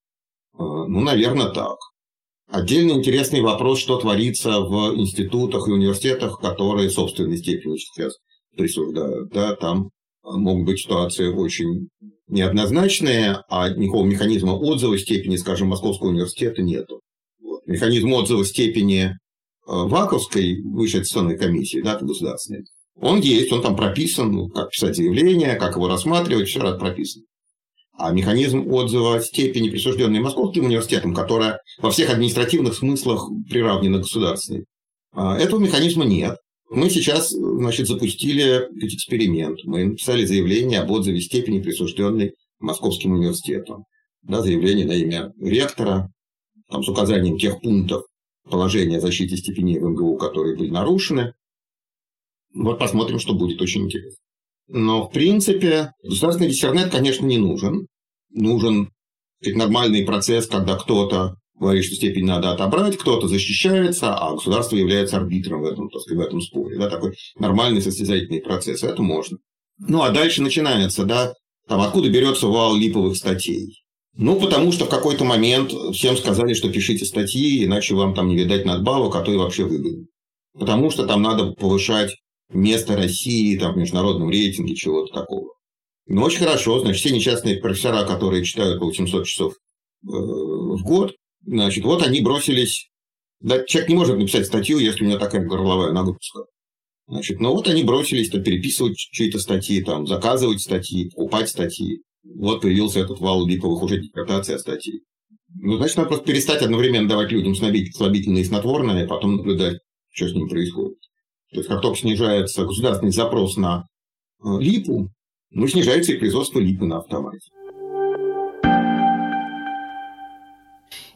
ну, 0.57 1.01
наверное, 1.01 1.49
так. 1.49 1.77
Отдельно 2.49 2.91
интересный 2.91 3.41
вопрос, 3.41 3.79
что 3.79 3.97
творится 3.97 4.59
в 4.59 4.95
институтах 4.95 5.67
и 5.67 5.71
университетах, 5.71 6.39
которые 6.39 6.89
собственной 6.89 7.37
степени 7.37 7.77
сейчас 7.77 8.13
присуждают. 8.55 9.29
Да, 9.31 9.55
там 9.55 9.89
могут 10.23 10.65
быть 10.65 10.79
ситуации 10.79 11.27
очень 11.27 11.89
неоднозначные, 12.33 13.41
а 13.49 13.69
никакого 13.69 14.05
механизма 14.05 14.51
отзыва 14.51 14.97
степени, 14.97 15.37
скажем, 15.37 15.69
Московского 15.69 16.09
университета 16.09 16.61
нету. 16.61 16.99
Механизм 17.65 18.11
отзыва 18.13 18.43
степени 18.45 19.05
э, 19.05 19.11
Ваковской 19.65 20.61
высшей 20.63 21.01
аттестационной 21.01 21.37
комиссии, 21.37 21.81
да, 21.81 21.97
государственной, 21.99 22.65
он 22.99 23.21
есть, 23.21 23.51
он 23.51 23.61
там 23.61 23.75
прописан, 23.75 24.31
ну, 24.31 24.49
как 24.49 24.69
писать 24.69 24.95
заявление, 24.95 25.55
как 25.55 25.75
его 25.75 25.87
рассматривать, 25.87 26.47
все 26.47 26.59
это 26.59 26.77
прописано. 26.77 27.25
А 27.97 28.11
механизм 28.11 28.67
отзыва 28.71 29.21
степени, 29.21 29.69
присужденной 29.69 30.19
Московским 30.19 30.65
университетом, 30.65 31.13
которая 31.13 31.59
во 31.79 31.91
всех 31.91 32.09
административных 32.09 32.73
смыслах 32.73 33.29
приравнена 33.49 33.99
государственной, 33.99 34.65
а, 35.13 35.37
этого 35.37 35.59
механизма 35.59 36.05
нет. 36.05 36.37
Мы 36.73 36.89
сейчас, 36.89 37.29
значит, 37.29 37.87
запустили 37.87 38.67
эксперимент. 38.83 39.63
Мы 39.63 39.85
написали 39.85 40.25
заявление 40.25 40.79
об 40.79 40.89
отзыве 40.89 41.21
степени, 41.21 41.61
присужденной 41.61 42.33
Московским 42.59 43.13
университетом. 43.13 43.85
Да, 44.23 44.41
заявление 44.41 44.87
на 44.87 44.93
имя 44.93 45.31
ректора, 45.39 46.11
там, 46.71 46.81
с 46.81 46.89
указанием 46.89 47.37
тех 47.37 47.61
пунктов 47.61 48.05
положения 48.49 48.97
о 48.97 49.01
защите 49.01 49.37
степеней 49.37 49.77
в 49.77 49.83
МГУ, 49.83 50.17
которые 50.17 50.57
были 50.57 50.71
нарушены. 50.71 51.33
Вот 52.55 52.79
посмотрим, 52.79 53.19
что 53.19 53.35
будет 53.35 53.61
очень 53.61 53.83
интересно. 53.83 54.17
Но, 54.67 55.07
в 55.07 55.11
принципе, 55.11 55.91
государственный 56.01 56.49
диссернет, 56.49 56.89
конечно, 56.89 57.27
не 57.27 57.37
нужен. 57.37 57.85
Нужен 58.31 58.89
нормальный 59.41 60.05
процесс, 60.05 60.47
когда 60.47 60.75
кто-то 60.75 61.35
говорит, 61.63 61.85
что 61.85 61.95
степень 61.95 62.25
надо 62.25 62.51
отобрать, 62.51 62.97
кто-то 62.97 63.27
защищается, 63.27 64.13
а 64.15 64.33
государство 64.33 64.75
является 64.75 65.17
арбитром 65.17 65.61
в 65.61 65.65
этом, 65.65 65.89
так 65.89 66.01
сказать, 66.01 66.23
в 66.23 66.27
этом 66.27 66.41
споре. 66.41 66.77
Да, 66.77 66.89
такой 66.89 67.15
нормальный 67.37 67.81
состязательный 67.81 68.41
процесс. 68.41 68.83
Это 68.83 69.01
можно. 69.01 69.37
Ну, 69.79 70.01
а 70.03 70.11
дальше 70.11 70.41
начинается, 70.41 71.03
да, 71.03 71.33
там 71.67 71.81
откуда 71.81 72.09
берется 72.09 72.47
вал 72.47 72.75
липовых 72.75 73.15
статей. 73.15 73.83
Ну, 74.15 74.39
потому 74.39 74.71
что 74.71 74.85
в 74.85 74.89
какой-то 74.89 75.23
момент 75.23 75.71
всем 75.93 76.15
сказали, 76.17 76.53
что 76.53 76.71
пишите 76.71 77.03
статьи, 77.03 77.65
иначе 77.65 77.95
вам 77.95 78.13
там 78.13 78.27
не 78.27 78.35
видать 78.35 78.65
надбавок, 78.65 79.15
а 79.15 79.21
то 79.21 79.33
и 79.33 79.37
вообще 79.37 79.63
выгодно. 79.63 80.05
Потому 80.53 80.91
что 80.91 81.07
там 81.07 81.23
надо 81.23 81.51
повышать 81.53 82.15
место 82.49 82.95
России 82.95 83.57
там, 83.57 83.73
в 83.73 83.77
международном 83.77 84.29
рейтинге, 84.29 84.75
чего-то 84.75 85.13
такого. 85.13 85.53
Ну, 86.05 86.21
очень 86.21 86.39
хорошо. 86.39 86.79
Значит, 86.79 86.99
все 86.99 87.15
несчастные 87.15 87.57
профессора, 87.57 88.05
которые 88.05 88.43
читают 88.43 88.79
по 88.79 88.85
800 88.85 89.25
часов 89.25 89.53
э, 89.53 89.55
в 90.05 90.83
год, 90.83 91.13
Значит, 91.45 91.83
вот 91.83 92.05
они 92.05 92.21
бросились... 92.21 92.89
Да, 93.39 93.63
человек 93.65 93.89
не 93.89 93.95
может 93.95 94.17
написать 94.17 94.45
статью, 94.45 94.79
если 94.79 95.03
у 95.03 95.07
него 95.07 95.19
такая 95.19 95.45
горловая 95.45 95.91
нагрузка. 95.91 96.45
Значит, 97.07 97.39
ну 97.41 97.51
вот 97.51 97.67
они 97.67 97.83
бросились 97.83 98.29
то 98.29 98.41
переписывать 98.41 98.95
чьи-то 98.95 99.39
статьи, 99.39 99.83
там, 99.83 100.07
заказывать 100.07 100.61
статьи, 100.61 101.09
покупать 101.09 101.49
статьи. 101.49 102.01
Вот 102.23 102.61
появился 102.61 103.01
этот 103.01 103.19
вал 103.19 103.45
липовых 103.45 103.83
уже 103.83 103.97
интерпретаций 103.97 104.57
статей. 104.57 105.01
Ну, 105.55 105.77
значит, 105.77 105.97
надо 105.97 106.09
просто 106.09 106.25
перестать 106.25 106.61
одновременно 106.61 107.07
давать 107.07 107.31
людям 107.31 107.53
слабительные 107.55 108.43
и 108.43 108.45
снотворные, 108.45 109.03
а 109.03 109.07
потом 109.07 109.35
наблюдать, 109.35 109.79
что 110.11 110.29
с 110.29 110.33
ним 110.33 110.47
происходит. 110.47 110.97
То 111.51 111.57
есть, 111.57 111.69
как 111.69 111.81
только 111.81 111.99
снижается 111.99 112.65
государственный 112.65 113.11
запрос 113.11 113.57
на 113.57 113.85
э, 114.43 114.59
липу, 114.59 115.11
ну, 115.51 115.67
снижается 115.67 116.13
и 116.13 116.17
производство 116.17 116.59
липы 116.59 116.85
на 116.85 116.97
автомате. 116.97 117.49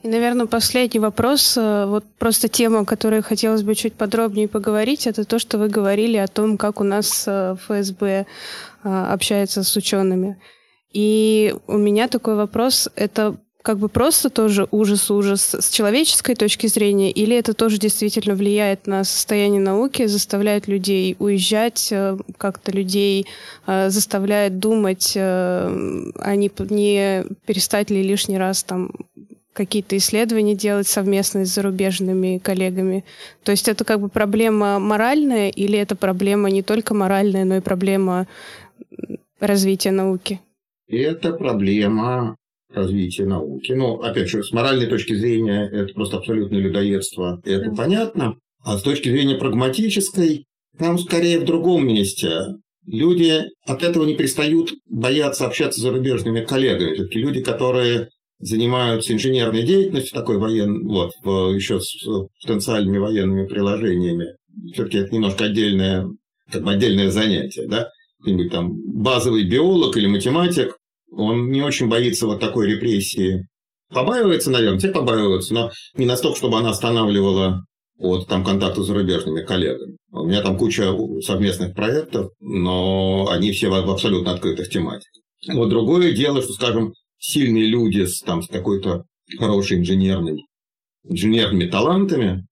И, 0.03 0.07
наверное, 0.07 0.45
последний 0.45 0.99
вопрос, 0.99 1.57
э, 1.57 1.85
вот 1.87 2.05
просто 2.19 2.47
тема, 2.47 2.79
о 2.79 2.85
которой 2.85 3.21
хотелось 3.21 3.63
бы 3.63 3.73
чуть 3.73 3.93
подробнее 3.93 4.47
поговорить, 4.47 5.07
это 5.07 5.25
то, 5.25 5.39
что 5.39 5.57
вы 5.57 5.69
говорили 5.69 6.17
о 6.17 6.27
том, 6.27 6.57
как 6.57 6.79
у 6.79 6.83
нас 6.83 7.23
э, 7.27 7.55
ФСБ 7.65 8.25
э, 8.83 9.05
общается 9.13 9.63
с 9.63 9.75
учеными. 9.75 10.37
И 10.93 11.55
у 11.67 11.77
меня 11.77 12.07
такой 12.07 12.35
вопрос, 12.35 12.89
это 12.95 13.37
как 13.63 13.79
бы 13.79 13.89
просто 13.89 14.29
тоже 14.29 14.67
ужас-ужас 14.71 15.55
с 15.55 15.69
человеческой 15.71 16.35
точки 16.35 16.67
зрения, 16.67 17.11
или 17.11 17.35
это 17.35 17.53
тоже 17.53 17.77
действительно 17.77 18.35
влияет 18.35 18.87
на 18.87 19.03
состояние 19.03 19.59
науки, 19.59 20.05
заставляет 20.05 20.69
людей 20.69 21.17
уезжать, 21.19 21.93
как-то 22.37 22.71
людей 22.71 23.27
заставляет 23.65 24.59
думать, 24.59 25.17
а 25.17 26.35
не, 26.35 26.49
не 26.69 27.25
перестать 27.45 27.89
ли 27.89 28.01
лишний 28.03 28.37
раз 28.37 28.63
там 28.63 28.91
какие-то 29.57 29.97
исследования 29.97 30.55
делать 30.55 30.87
совместно 30.87 31.45
с 31.45 31.53
зарубежными 31.53 32.37
коллегами. 32.37 33.03
То 33.43 33.51
есть 33.51 33.67
это 33.67 33.83
как 33.83 33.99
бы 33.99 34.07
проблема 34.07 34.77
моральная 34.79 35.49
или 35.49 35.77
это 35.79 35.95
проблема 35.95 36.51
не 36.51 36.61
только 36.61 36.93
моральная, 36.93 37.43
но 37.43 37.57
и 37.57 37.61
проблема 37.61 38.27
развития 39.39 39.91
науки? 39.91 40.39
Это 40.87 41.33
проблема 41.33 42.35
развития 42.71 43.25
науки. 43.25 43.71
Ну, 43.71 43.95
опять 44.01 44.29
же, 44.29 44.43
с 44.43 44.51
моральной 44.51 44.85
точки 44.87 45.13
зрения 45.15 45.67
это 45.67 45.93
просто 45.93 46.17
абсолютное 46.17 46.59
людоедство, 46.59 47.41
это 47.43 47.69
да. 47.69 47.75
понятно. 47.75 48.35
А 48.63 48.77
с 48.77 48.83
точки 48.83 49.09
зрения 49.09 49.35
прагматической, 49.35 50.45
там 50.77 50.99
скорее 50.99 51.39
в 51.39 51.45
другом 51.45 51.87
месте. 51.87 52.29
Люди 52.85 53.43
от 53.65 53.83
этого 53.83 54.05
не 54.05 54.15
перестают 54.15 54.73
бояться 54.89 55.45
общаться 55.45 55.79
с 55.79 55.83
зарубежными 55.83 56.45
коллегами. 56.45 56.93
Все-таки 56.93 57.19
люди, 57.19 57.41
которые 57.41 58.09
занимаются 58.39 59.13
инженерной 59.13 59.63
деятельностью, 59.63 60.13
такой 60.13 60.37
воен, 60.37 60.87
вот, 60.87 61.11
еще 61.55 61.79
с 61.79 62.05
потенциальными 62.41 62.97
военными 62.97 63.47
приложениями, 63.47 64.35
все-таки 64.73 64.99
это 64.99 65.13
немножко 65.13 65.45
отдельное, 65.45 66.07
как 66.51 66.63
бы 66.63 66.71
отдельное 66.71 67.09
занятие, 67.09 67.67
да, 67.67 67.89
какой-нибудь 68.19 68.51
там 68.51 68.73
базовый 69.01 69.43
биолог 69.43 69.97
или 69.97 70.07
математик, 70.07 70.77
он 71.11 71.51
не 71.51 71.61
очень 71.61 71.87
боится 71.87 72.27
вот 72.27 72.39
такой 72.39 72.67
репрессии. 72.67 73.47
Побаивается, 73.93 74.51
наверное, 74.51 74.79
те 74.79 74.89
побаиваются, 74.89 75.53
но 75.53 75.71
не 75.95 76.05
настолько, 76.05 76.37
чтобы 76.37 76.57
она 76.57 76.71
останавливала 76.71 77.63
от 77.97 78.27
там, 78.27 78.43
контакта 78.43 78.83
с 78.83 78.87
зарубежными 78.87 79.43
коллегами. 79.43 79.97
У 80.11 80.25
меня 80.25 80.41
там 80.41 80.57
куча 80.57 80.93
совместных 81.21 81.73
проектов, 81.73 82.31
но 82.39 83.27
они 83.29 83.51
все 83.51 83.69
в 83.69 83.89
абсолютно 83.89 84.33
открытых 84.33 84.69
тематиках. 84.69 85.23
Вот 85.53 85.69
другое 85.69 86.11
дело, 86.11 86.41
что, 86.41 86.53
скажем, 86.53 86.93
сильные 87.17 87.65
люди 87.65 88.05
с, 88.05 88.21
там, 88.21 88.41
с 88.41 88.47
какой-то 88.47 89.05
хорошей 89.37 89.77
инженерной, 89.77 90.45
инженерными 91.03 91.67
талантами, 91.69 92.47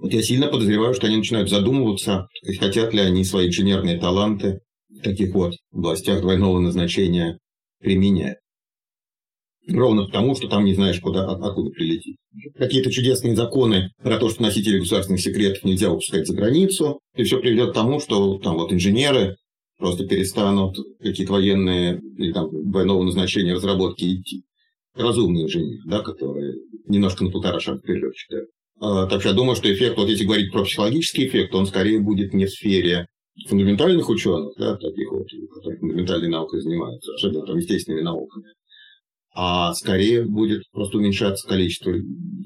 вот 0.00 0.12
я 0.12 0.22
сильно 0.22 0.48
подозреваю, 0.48 0.94
что 0.94 1.06
они 1.06 1.16
начинают 1.16 1.50
задумываться, 1.50 2.26
хотят 2.58 2.94
ли 2.94 3.00
они 3.00 3.24
свои 3.24 3.48
инженерные 3.48 3.98
таланты 3.98 4.60
в 4.88 5.02
таких 5.02 5.34
вот 5.34 5.54
областях 5.72 6.22
двойного 6.22 6.58
назначения 6.58 7.38
применять. 7.80 8.38
Ровно 9.68 10.06
потому, 10.06 10.34
что 10.34 10.48
там 10.48 10.64
не 10.64 10.74
знаешь, 10.74 11.00
куда, 11.00 11.28
откуда 11.30 11.70
прилетит. 11.70 12.16
Какие-то 12.56 12.90
чудесные 12.90 13.36
законы 13.36 13.90
про 14.02 14.18
то, 14.18 14.30
что 14.30 14.42
носители 14.42 14.78
государственных 14.78 15.20
секретов 15.20 15.64
нельзя 15.64 15.90
выпускать 15.90 16.26
за 16.26 16.34
границу, 16.34 17.00
и 17.14 17.22
все 17.22 17.38
приведет 17.38 17.70
к 17.70 17.74
тому, 17.74 18.00
что 18.00 18.38
там 18.38 18.56
вот 18.56 18.72
инженеры 18.72 19.36
просто 19.80 20.06
перестанут 20.06 20.76
какие-то 21.00 21.32
военные 21.32 22.00
или 22.18 22.32
там 22.32 22.48
двойного 22.70 23.02
назначения 23.02 23.54
разработки 23.54 24.04
идти. 24.04 24.44
Разумные 24.94 25.44
инженеры, 25.44 25.82
да, 25.86 26.00
которые 26.00 26.54
немножко 26.86 27.24
на 27.24 27.30
полтора 27.30 27.58
шага 27.58 27.78
вперед 27.78 28.14
считают. 28.14 28.50
А, 28.80 29.06
так 29.06 29.20
что 29.20 29.30
я 29.30 29.34
думаю, 29.34 29.56
что 29.56 29.72
эффект, 29.72 29.96
вот 29.96 30.08
если 30.08 30.24
говорить 30.24 30.52
про 30.52 30.64
психологический 30.64 31.26
эффект, 31.26 31.54
он 31.54 31.66
скорее 31.66 32.00
будет 32.00 32.34
не 32.34 32.46
в 32.46 32.50
сфере 32.50 33.06
фундаментальных 33.48 34.08
ученых, 34.08 34.52
да, 34.58 34.76
таких 34.76 35.10
вот, 35.10 35.26
которые 35.54 35.78
фундаментальной 35.80 36.28
наукой 36.28 36.60
занимаются, 36.60 37.12
особенно 37.14 37.46
там 37.46 37.56
естественными 37.56 38.02
науками, 38.02 38.46
а 39.34 39.72
скорее 39.74 40.24
будет 40.24 40.62
просто 40.72 40.98
уменьшаться 40.98 41.48
количество 41.48 41.92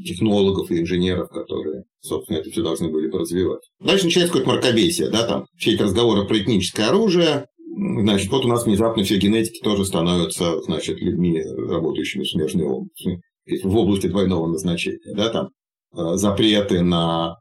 технологов 0.04 0.70
и 0.70 0.80
инженеров, 0.80 1.28
которые, 1.30 1.84
собственно, 2.00 2.38
это 2.38 2.50
все 2.50 2.62
должны 2.62 2.88
были 2.88 3.08
бы 3.08 3.18
развивать. 3.18 3.62
Дальше 3.80 4.06
начинается 4.06 4.32
какое-то 4.32 4.50
мракобесие, 4.50 5.10
да, 5.10 5.26
там 5.26 5.46
все 5.56 5.74
эти 5.74 5.82
разговоры 5.82 6.26
про 6.26 6.38
этническое 6.38 6.88
оружие, 6.88 7.46
значит, 7.76 8.30
вот 8.30 8.44
у 8.44 8.48
нас 8.48 8.64
внезапно 8.64 9.02
все 9.02 9.18
генетики 9.18 9.62
тоже 9.62 9.84
становятся, 9.84 10.60
значит, 10.62 11.00
людьми, 11.00 11.42
работающими 11.42 12.24
в 12.24 12.30
смежной 12.30 12.66
области, 12.66 13.20
в 13.62 13.76
области 13.76 14.06
двойного 14.06 14.46
назначения, 14.46 15.14
да, 15.14 15.30
там 15.30 15.48
э, 15.96 16.16
запреты 16.16 16.82
на 16.82 17.36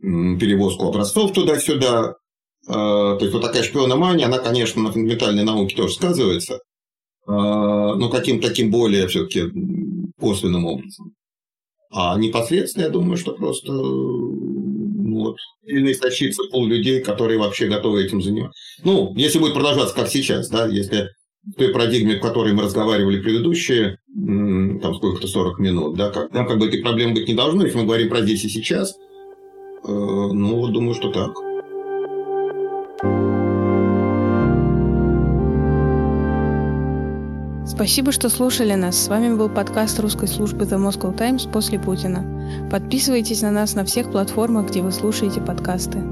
перевозку 0.00 0.88
образцов 0.88 1.32
туда-сюда, 1.32 2.14
э, 2.68 2.72
то 2.72 3.18
есть 3.20 3.32
вот 3.32 3.42
такая 3.42 3.62
шпиономания, 3.62 4.26
она, 4.26 4.38
конечно, 4.38 4.82
на 4.82 4.92
фундаментальной 4.92 5.44
науке 5.44 5.74
тоже 5.74 5.94
сказывается, 5.94 6.60
а, 7.28 7.94
ну, 7.94 8.08
каким-то 8.08 8.48
таким 8.48 8.70
более 8.70 9.06
все-таки 9.06 9.42
косвенным 10.18 10.64
образом. 10.64 11.12
А 11.90 12.18
непосредственно, 12.18 12.84
я 12.84 12.90
думаю, 12.90 13.16
что 13.16 13.32
просто 13.32 13.72
ну, 13.72 15.24
вот, 15.24 15.36
сильно 15.66 15.90
истощится 15.90 16.42
пол 16.50 16.66
людей, 16.66 17.00
которые 17.00 17.38
вообще 17.38 17.66
готовы 17.66 18.04
этим 18.04 18.20
заниматься. 18.20 18.60
Ну, 18.84 19.14
если 19.16 19.38
будет 19.38 19.54
продолжаться, 19.54 19.94
как 19.94 20.08
сейчас, 20.08 20.48
да, 20.50 20.66
если 20.66 21.08
в 21.44 21.54
той 21.54 21.68
парадигме, 21.68 22.16
в 22.16 22.20
которой 22.20 22.52
мы 22.52 22.64
разговаривали 22.64 23.20
предыдущие, 23.20 23.98
там 24.14 24.94
сколько-то 24.94 25.26
40 25.26 25.58
минут, 25.60 25.96
да, 25.96 26.10
как, 26.10 26.30
там 26.30 26.46
как 26.46 26.58
бы 26.58 26.66
этой 26.66 26.82
проблемы 26.82 27.14
быть 27.14 27.28
не 27.28 27.34
должно, 27.34 27.64
если 27.64 27.78
мы 27.78 27.84
говорим 27.84 28.10
про 28.10 28.20
здесь 28.20 28.44
и 28.44 28.48
сейчас, 28.48 28.92
э, 28.92 29.88
ну, 29.88 30.56
вот 30.56 30.72
думаю, 30.72 30.94
что 30.94 31.10
так. 31.10 31.32
Спасибо, 37.78 38.10
что 38.10 38.28
слушали 38.28 38.74
нас. 38.74 38.96
С 38.96 39.06
вами 39.06 39.36
был 39.36 39.48
подкаст 39.48 40.00
русской 40.00 40.26
службы 40.26 40.64
The 40.64 40.84
Moscow 40.84 41.16
Times 41.16 41.48
после 41.48 41.78
Путина. 41.78 42.24
Подписывайтесь 42.72 43.42
на 43.42 43.52
нас 43.52 43.76
на 43.76 43.84
всех 43.84 44.10
платформах, 44.10 44.66
где 44.66 44.82
вы 44.82 44.90
слушаете 44.90 45.40
подкасты. 45.40 46.02